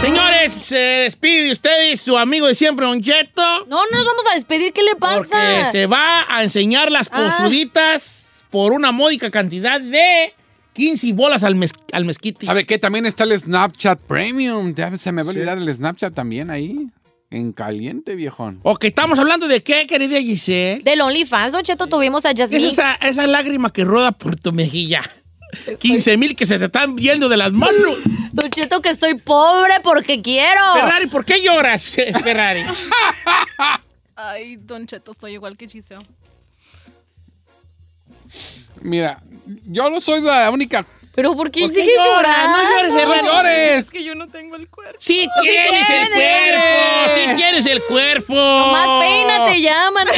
[0.00, 3.66] Señores, se despide de ustedes su amigo de siempre, Don Cheto.
[3.66, 5.18] No, no nos vamos a despedir, ¿qué le pasa?
[5.18, 7.36] Porque se va a enseñar las ah.
[7.38, 10.32] posuditas por una módica cantidad de
[10.72, 11.54] 15 bolas al,
[11.92, 12.46] al mezquite.
[12.46, 12.78] ¿Sabe qué?
[12.78, 14.74] También está el Snapchat Premium.
[14.74, 16.88] Ya se me va a olvidar el Snapchat también ahí.
[17.30, 18.58] En caliente, viejón.
[18.62, 20.82] Ok, estamos hablando de qué, querida Giselle.
[20.82, 22.56] Del OnlyFans, Don Cheto, tuvimos a Jasmine.
[22.56, 25.02] Es esa, esa lágrima que roda por tu mejilla.
[25.80, 27.96] 15 mil que se te están viendo de las manos.
[28.32, 30.60] Don Cheto, que estoy pobre porque quiero.
[30.74, 31.82] Ferrari, ¿por qué lloras,
[32.22, 32.64] Ferrari?
[34.16, 35.98] Ay, Don Cheto, estoy igual que Chiseo.
[38.82, 39.22] Mira,
[39.66, 42.62] yo no soy la única ¿Pero por qué, sigue llorando?
[42.62, 43.80] No llores, no llores.
[43.80, 44.96] Es que yo no tengo el cuerpo.
[44.98, 46.64] Sí tienes el cuerpo,
[47.14, 48.34] sí tienes el cuerpo.
[48.34, 50.12] Nomás peínate ya, mano.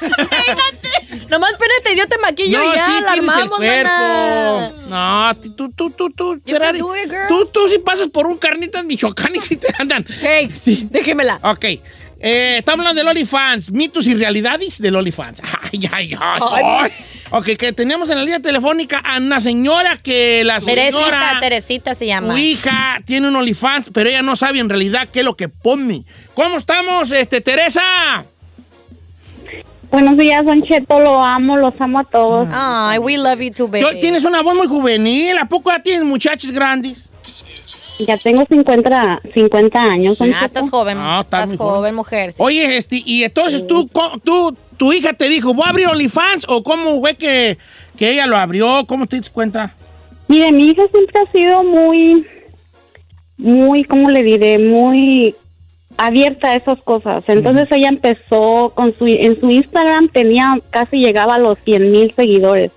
[0.00, 1.26] peínate.
[1.28, 4.88] Nomás peínate, yo te maquillo no, ya, sí la armamos, el cuerpo.
[4.88, 6.80] No, tú, tú, tú, tú, Ferrari.
[7.28, 10.04] Tú, tú sí pasas por un carnitas Michoacán y sí te andan.
[10.20, 10.88] Hey, sí.
[10.90, 11.38] déjemela.
[11.42, 11.66] Ok.
[12.18, 15.42] Eh, estamos hablando del OnlyFans, mitos y realidades del OnlyFans.
[15.72, 16.40] Ay, ay, ay.
[16.64, 16.92] ay.
[17.30, 20.84] Ok, que tenemos en la línea telefónica a una señora que la señora...
[20.84, 22.32] Teresita, Teresita se llama.
[22.32, 25.48] Su hija tiene un OnlyFans, pero ella no sabe en realidad qué es lo que
[25.48, 26.04] pone.
[26.34, 27.82] ¿Cómo estamos, este, Teresa?
[29.90, 32.48] Buenos días, Don Cheto, lo amo, los amo a todos.
[32.52, 34.00] Ay, we love you too, baby.
[34.00, 37.10] Tienes una voz muy juvenil, ¿a poco ya tienes muchachos grandes?
[37.98, 40.20] Ya tengo 50, 50 años.
[40.20, 40.98] Ah, estás joven.
[40.98, 42.32] No, estás, joven, mujer.
[42.38, 43.88] Oye, este, y entonces tú,
[44.22, 46.46] tú, tu hija te dijo, ¿voy a abrir OnlyFans?
[46.48, 47.56] ¿O cómo fue que,
[47.96, 48.84] que ella lo abrió?
[48.86, 49.74] ¿Cómo te das cuenta?
[50.28, 52.26] Mire, mi hija siempre ha sido muy,
[53.38, 54.58] muy, ¿cómo le diré?
[54.58, 55.34] Muy
[55.96, 57.24] abierta a esas cosas.
[57.28, 62.12] Entonces ella empezó con su, en su Instagram tenía, casi llegaba a los 100 mil
[62.14, 62.72] seguidores.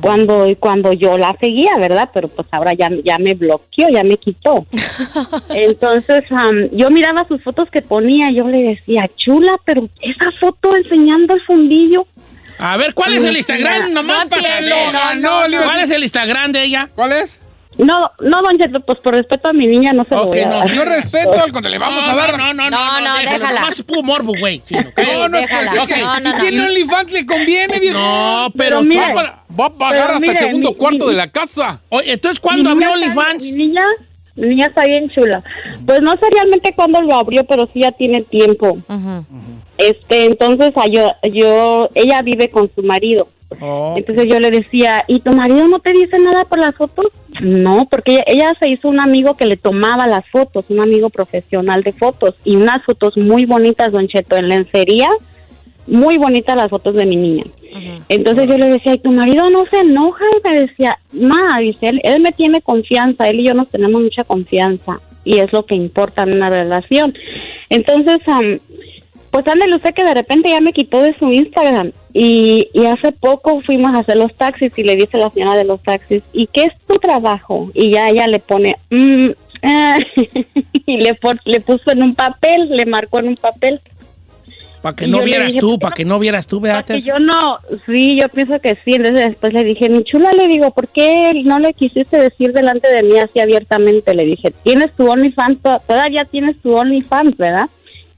[0.00, 2.10] Cuando cuando yo la seguía, ¿verdad?
[2.12, 4.66] Pero pues ahora ya, ya me bloqueó, ya me quitó.
[5.50, 6.24] Entonces
[6.72, 11.42] yo miraba sus fotos que ponía, yo le decía, chula, pero esa foto enseñando el
[11.42, 12.06] fundillo.
[12.58, 13.92] A ver, ¿cuál es el Instagram?
[13.92, 14.42] Nomás para
[15.64, 16.88] ¿Cuál es el Instagram de ella?
[16.94, 17.40] ¿Cuál es?
[17.80, 20.48] No, no, don Cheto, pues por respeto a mi niña no se lo voy a
[20.48, 20.72] dar.
[20.72, 22.36] Yo respeto al cuando le vamos a dar.
[22.36, 23.60] No, no, no, no, no, déjala.
[23.60, 24.62] Más puro morbo, güey.
[24.70, 27.98] No, no, si tiene OnlyFans le conviene, viejo.
[27.98, 28.82] No, pero,
[29.58, 31.80] va a pagar hasta el segundo cuarto de la casa.
[31.88, 33.42] Oye, entonces, ¿cuándo abrió OnlyFans?
[33.44, 33.84] Mi niña,
[34.36, 35.42] mi niña está bien chula.
[35.86, 38.78] Pues no sé realmente cuándo lo abrió, pero sí ya tiene tiempo.
[39.78, 43.28] Este, entonces, yo, yo, ella vive con su marido.
[43.96, 47.06] Entonces yo le decía, ¿y tu marido no te dice nada por las fotos?
[47.40, 51.82] No, porque ella, se hizo un amigo que le tomaba las fotos, un amigo profesional
[51.82, 55.08] de fotos, y unas fotos muy bonitas, don Cheto, en lencería,
[55.86, 57.44] muy bonitas las fotos de mi niña.
[58.08, 60.24] Entonces yo le decía, ¿y tu marido no se enoja?
[60.38, 64.00] Y me decía, ma, dice, él, él me tiene confianza, él y yo nos tenemos
[64.00, 67.14] mucha confianza, y es lo que importa en una relación.
[67.68, 68.18] Entonces,
[69.30, 73.12] pues ándale usted que de repente ya me quitó de su Instagram y, y, hace
[73.12, 76.22] poco fuimos a hacer los taxis y le dice a la señora de los taxis,
[76.32, 77.70] ¿y qué es tu trabajo?
[77.72, 79.28] Y ya ella le pone, mm,
[79.62, 79.98] ah",
[80.86, 83.80] y le, le puso en un papel, le marcó en un papel.
[84.82, 87.04] Para que no vieras tú, para que no vieras tú, Beatriz.
[87.04, 88.92] yo no, sí, yo pienso que sí.
[88.94, 92.88] Entonces después le dije, mi chula, le digo, ¿por qué no le quisiste decir delante
[92.88, 94.14] de mí así abiertamente?
[94.14, 97.68] Le dije, tienes tu OnlyFans, todavía tienes tu OnlyFans, ¿verdad?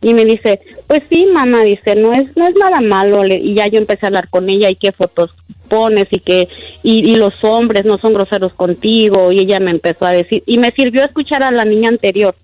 [0.03, 3.25] Y me dice, pues sí, mamá, dice, no es, no es nada malo.
[3.25, 5.31] Y ya yo empecé a hablar con ella y qué fotos
[5.69, 6.49] pones y que,
[6.83, 9.31] y, los hombres no son groseros contigo.
[9.31, 12.35] Y ella me empezó a decir, y me sirvió escuchar a la niña anterior.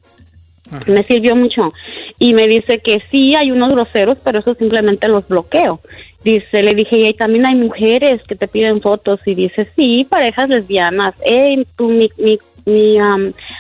[0.86, 1.72] Me sirvió mucho.
[2.18, 5.80] Y me dice que sí, hay unos groseros, pero eso simplemente los bloqueo.
[6.22, 9.18] Dice, le dije, y también hay mujeres que te piden fotos.
[9.26, 11.14] Y dice, sí, parejas lesbianas.
[11.24, 12.38] Hey, tú, mi, mi
[12.68, 12.98] mi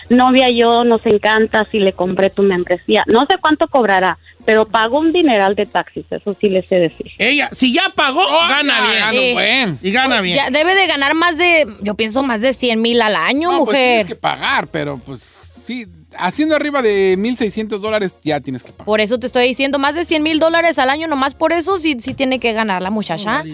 [0.08, 3.04] novia y yo nos encanta si le compré tu membresía.
[3.06, 7.10] No sé cuánto cobrará, pero pago un dineral de taxis, eso sí le sé decir.
[7.18, 9.78] Ella, si ya pagó, oh, gana bien.
[9.82, 10.36] Y gana bien.
[10.36, 13.58] Ya debe de ganar más de, yo pienso, más de 100 mil al año, no,
[13.58, 13.72] pues mujer.
[13.72, 15.20] Pues tienes que pagar, pero pues
[15.62, 15.86] sí,
[16.16, 18.86] haciendo arriba de 1.600 dólares ya tienes que pagar.
[18.86, 21.76] Por eso te estoy diciendo, más de 100 mil dólares al año, nomás por eso
[21.76, 23.44] sí, sí tiene que ganar la muchacha.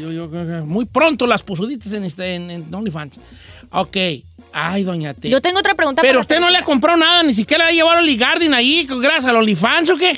[0.65, 3.19] muy pronto las posuditas en, este, en OnlyFans.
[3.71, 3.97] Ok.
[4.55, 5.29] Ay, doña T.
[5.29, 6.01] Yo tengo otra pregunta.
[6.01, 8.87] Pero usted no le ha comprado nada, ni siquiera le ha llevado a Ligardin ahí,
[8.89, 10.13] gracias al OnlyFans o qué.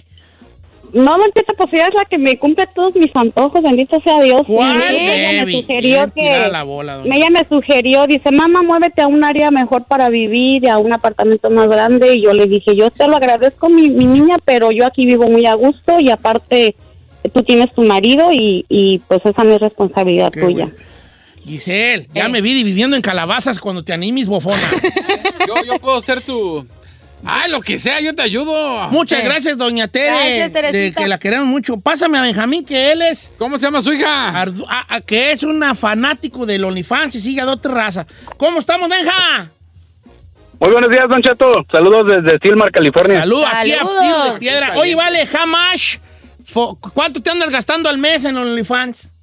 [0.93, 4.43] No, Manchita, pues ella es la que me cumple todos mis antojos, bendito sea Dios.
[4.47, 6.49] ¿Cuál, ella me sugirió que...
[6.51, 10.78] La bola, ella me sugirió, dice, mamá, muévete a un área mejor para vivir, a
[10.78, 12.14] un apartamento más grande.
[12.14, 15.28] Y yo le dije, yo te lo agradezco, mi, mi niña, pero yo aquí vivo
[15.28, 16.76] muy a gusto y aparte
[17.32, 20.70] tú tienes tu marido y, y pues esa no es responsabilidad tuya.
[21.47, 24.57] Giselle, ya me vi viviendo en calabazas cuando te animes, bofona.
[25.66, 26.66] yo, puedo ser tu...
[27.24, 28.88] Ay, lo que sea, yo te ayudo.
[28.90, 30.49] Muchas gracias, doña Tere.
[30.49, 31.80] Gracias, De que la queremos mucho.
[31.80, 33.30] Pásame a Benjamín, que él es...
[33.38, 34.47] ¿Cómo se llama su hija?
[35.07, 38.07] que es una fanático del OnlyFans y sigue a otra raza.
[38.36, 39.51] ¿Cómo estamos, Benja?
[40.59, 41.62] Muy buenos días, Don Cheto.
[41.70, 43.20] Saludos desde Silmar, California.
[43.20, 44.74] Saludos aquí a de Piedra.
[44.76, 45.99] Oye, vale, Hamash,
[46.94, 49.16] ¿cuánto te andas gastando al mes en OnlyFans?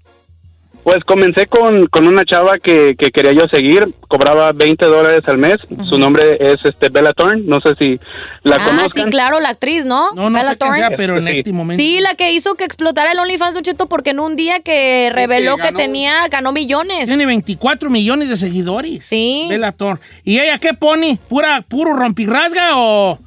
[0.83, 5.37] Pues comencé con, con una chava que, que, quería yo seguir, cobraba 20 dólares al
[5.37, 5.55] mes,
[5.89, 7.99] su nombre es este Bella Thorne, no sé si
[8.43, 10.11] la ah, sí, claro, la actriz, ¿no?
[10.13, 10.91] No, no Bella sé Thorne.
[10.97, 11.81] pero en este momento.
[11.81, 15.55] Sí, la que hizo que explotara el OnlyFans, Cheto, porque en un día que reveló
[15.55, 17.05] que, tenía, ganó millones.
[17.05, 19.05] Tiene 24 millones de seguidores.
[19.05, 19.47] Sí.
[19.49, 20.01] Bella Thorne.
[20.25, 21.17] ¿Y ella qué pone?
[21.29, 23.19] ¿Pura, puro rompirrasga o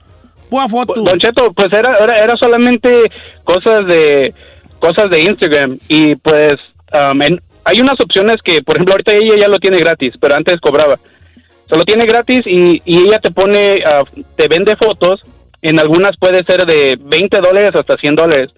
[0.51, 0.93] pura foto?
[1.01, 3.11] Don Cheto, pues era, era, era solamente
[3.45, 4.35] cosas de,
[4.79, 6.59] cosas de Instagram y pues
[6.93, 7.21] Um,
[7.67, 10.99] hay unas opciones que, por ejemplo, ahorita ella ya lo tiene gratis, pero antes cobraba.
[11.69, 15.21] Se lo tiene gratis y, ella te pone, uh, te vende fotos.
[15.62, 18.51] En algunas puede ser de 20 dólares hasta 100 dólares.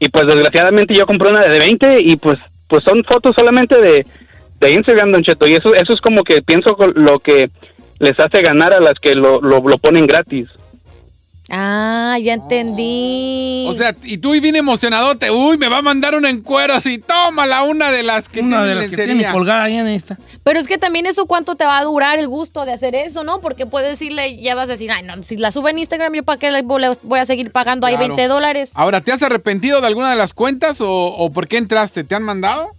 [0.00, 4.04] Y pues desgraciadamente yo compré una de 20 y pues pues son fotos solamente de,
[4.58, 5.46] de Instagram, Don Cheto.
[5.46, 7.48] Y eso, eso es como que pienso lo que
[8.00, 10.48] les hace ganar a las que lo, lo, lo ponen gratis.
[11.54, 13.66] Ah, ya entendí.
[13.68, 16.96] O sea, y tú y bien emocionadote, uy, me va a mandar una encuero así,
[16.96, 20.16] tómala, una de las que una de las que tiene colgada ahí en esta.
[20.44, 23.22] Pero es que también eso cuánto te va a durar el gusto de hacer eso,
[23.22, 23.40] ¿no?
[23.40, 26.22] Porque puedes decirle, ya vas a decir, ay, no, si la sube en Instagram, yo
[26.22, 28.70] para qué le voy a seguir pagando ahí 20 dólares.
[28.72, 32.02] Ahora, ¿te has arrepentido de alguna de las cuentas o, por qué entraste?
[32.02, 32.70] ¿Te han mandado?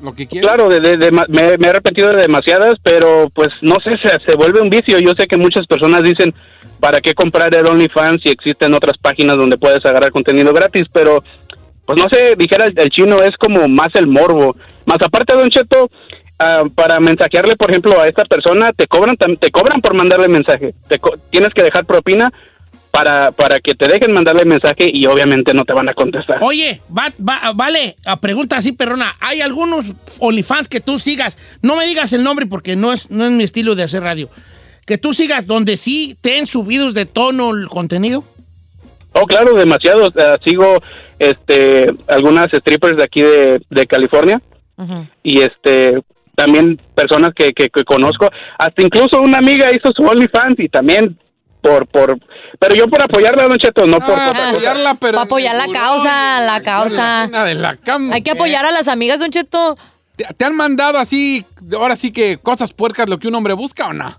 [0.00, 0.54] Lo que quieras.
[0.54, 4.98] Claro, me, he arrepentido de demasiadas, pero pues no sé, se, se vuelve un vicio.
[5.00, 6.34] Yo sé que muchas personas dicen,
[6.80, 10.84] ¿para qué comprar el OnlyFans si existen otras páginas donde puedes agarrar contenido gratis?
[10.92, 11.22] Pero,
[11.84, 14.56] pues no sé, dijera el, chino, es como más el morbo.
[14.84, 15.90] Más aparte, Don Cheto,
[16.38, 20.74] ah, para mensajearle, por ejemplo, a esta persona, te cobran, te cobran por mandarle mensaje.
[21.30, 22.32] tienes que dejar propina
[22.96, 26.38] para, para que te dejen mandarle mensaje y obviamente no te van a contestar.
[26.40, 31.36] Oye, vale, a pregunta así, perrona, ¿hay algunos OnlyFans que tú sigas?
[31.60, 34.30] No me digas el nombre porque no es, no es mi estilo de hacer radio.
[34.86, 38.24] Que tú sigas donde sí te han subidos de tono el contenido.
[39.12, 40.08] Oh, claro, demasiado.
[40.44, 40.80] sigo
[41.18, 44.40] este, algunas strippers de aquí de, California
[45.22, 46.02] y este
[46.34, 48.28] también personas que, que, conozco.
[48.58, 51.18] Hasta incluso una amiga hizo su OnlyFans y también
[51.62, 52.18] por, por,
[52.60, 56.62] pero yo por apoyarla, Don Cheto, no por, ah, apoyarla, pero apoyar la causa, la
[56.62, 57.28] causa.
[58.12, 59.76] Hay que apoyar a las amigas, Don Cheto.
[60.16, 63.92] ¿Te, han mandado así, ahora sí que cosas puercas lo que un hombre busca o
[63.92, 64.16] no?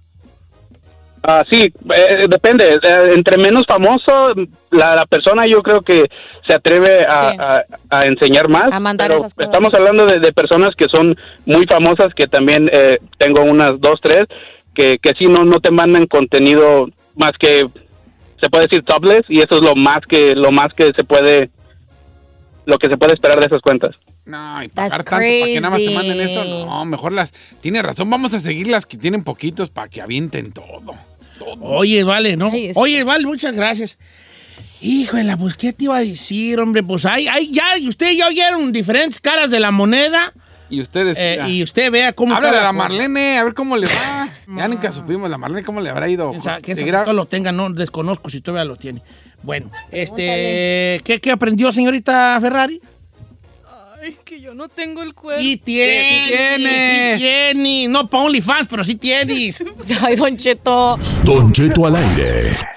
[1.29, 1.63] Ah, sí,
[1.93, 2.79] eh, depende.
[2.81, 4.29] Eh, entre menos famoso,
[4.71, 6.05] la, persona yo creo que
[6.47, 7.65] se atreve a,
[8.05, 8.71] enseñar más.
[8.71, 13.41] A mandar pero Estamos hablando de, personas que son muy famosas, que también eh, tengo
[13.41, 14.23] unas dos, tres,
[14.73, 17.65] que, que sí no, no te mandan contenido más que
[18.41, 21.49] se puede decir topless y eso es lo más que lo más que se puede
[22.65, 23.95] lo que se puede esperar de esas cuentas.
[24.23, 27.81] No, y pagar tanto para que nada más te manden eso, no, mejor las tiene
[27.81, 30.95] razón, vamos a seguir las que tienen poquitos para que avienten todo.
[31.61, 32.51] Oye, vale, ¿no?
[32.75, 33.97] Oye, vale, muchas gracias.
[34.81, 36.83] Híjole, pues, ¿qué te iba a decir, hombre?
[36.83, 40.33] Pues ahí, ahí ya, ustedes ya oyeron diferentes caras de la moneda.
[40.69, 41.17] Y ustedes.
[41.19, 42.35] Eh, y usted vea cómo.
[42.35, 44.29] Habla a la Marlene, a ver cómo le va.
[44.57, 46.33] ya nunca supimos la Marlene cómo le habrá ido.
[46.61, 49.01] Que esa lo tenga, no desconozco si todavía lo tiene.
[49.43, 51.01] Bueno, este.
[51.03, 52.81] ¿qué, ¿Qué aprendió, señorita Ferrari?
[54.07, 55.41] Ay, que yo no tengo el cuerpo.
[55.41, 56.27] Sí tiene.
[56.27, 57.13] Sí tiene.
[57.13, 57.87] Sí tiene.
[57.89, 59.61] No para OnlyFans, pero sí tienes.
[60.01, 60.97] Ay, Don Cheto.
[61.23, 62.76] Don Cheto al aire.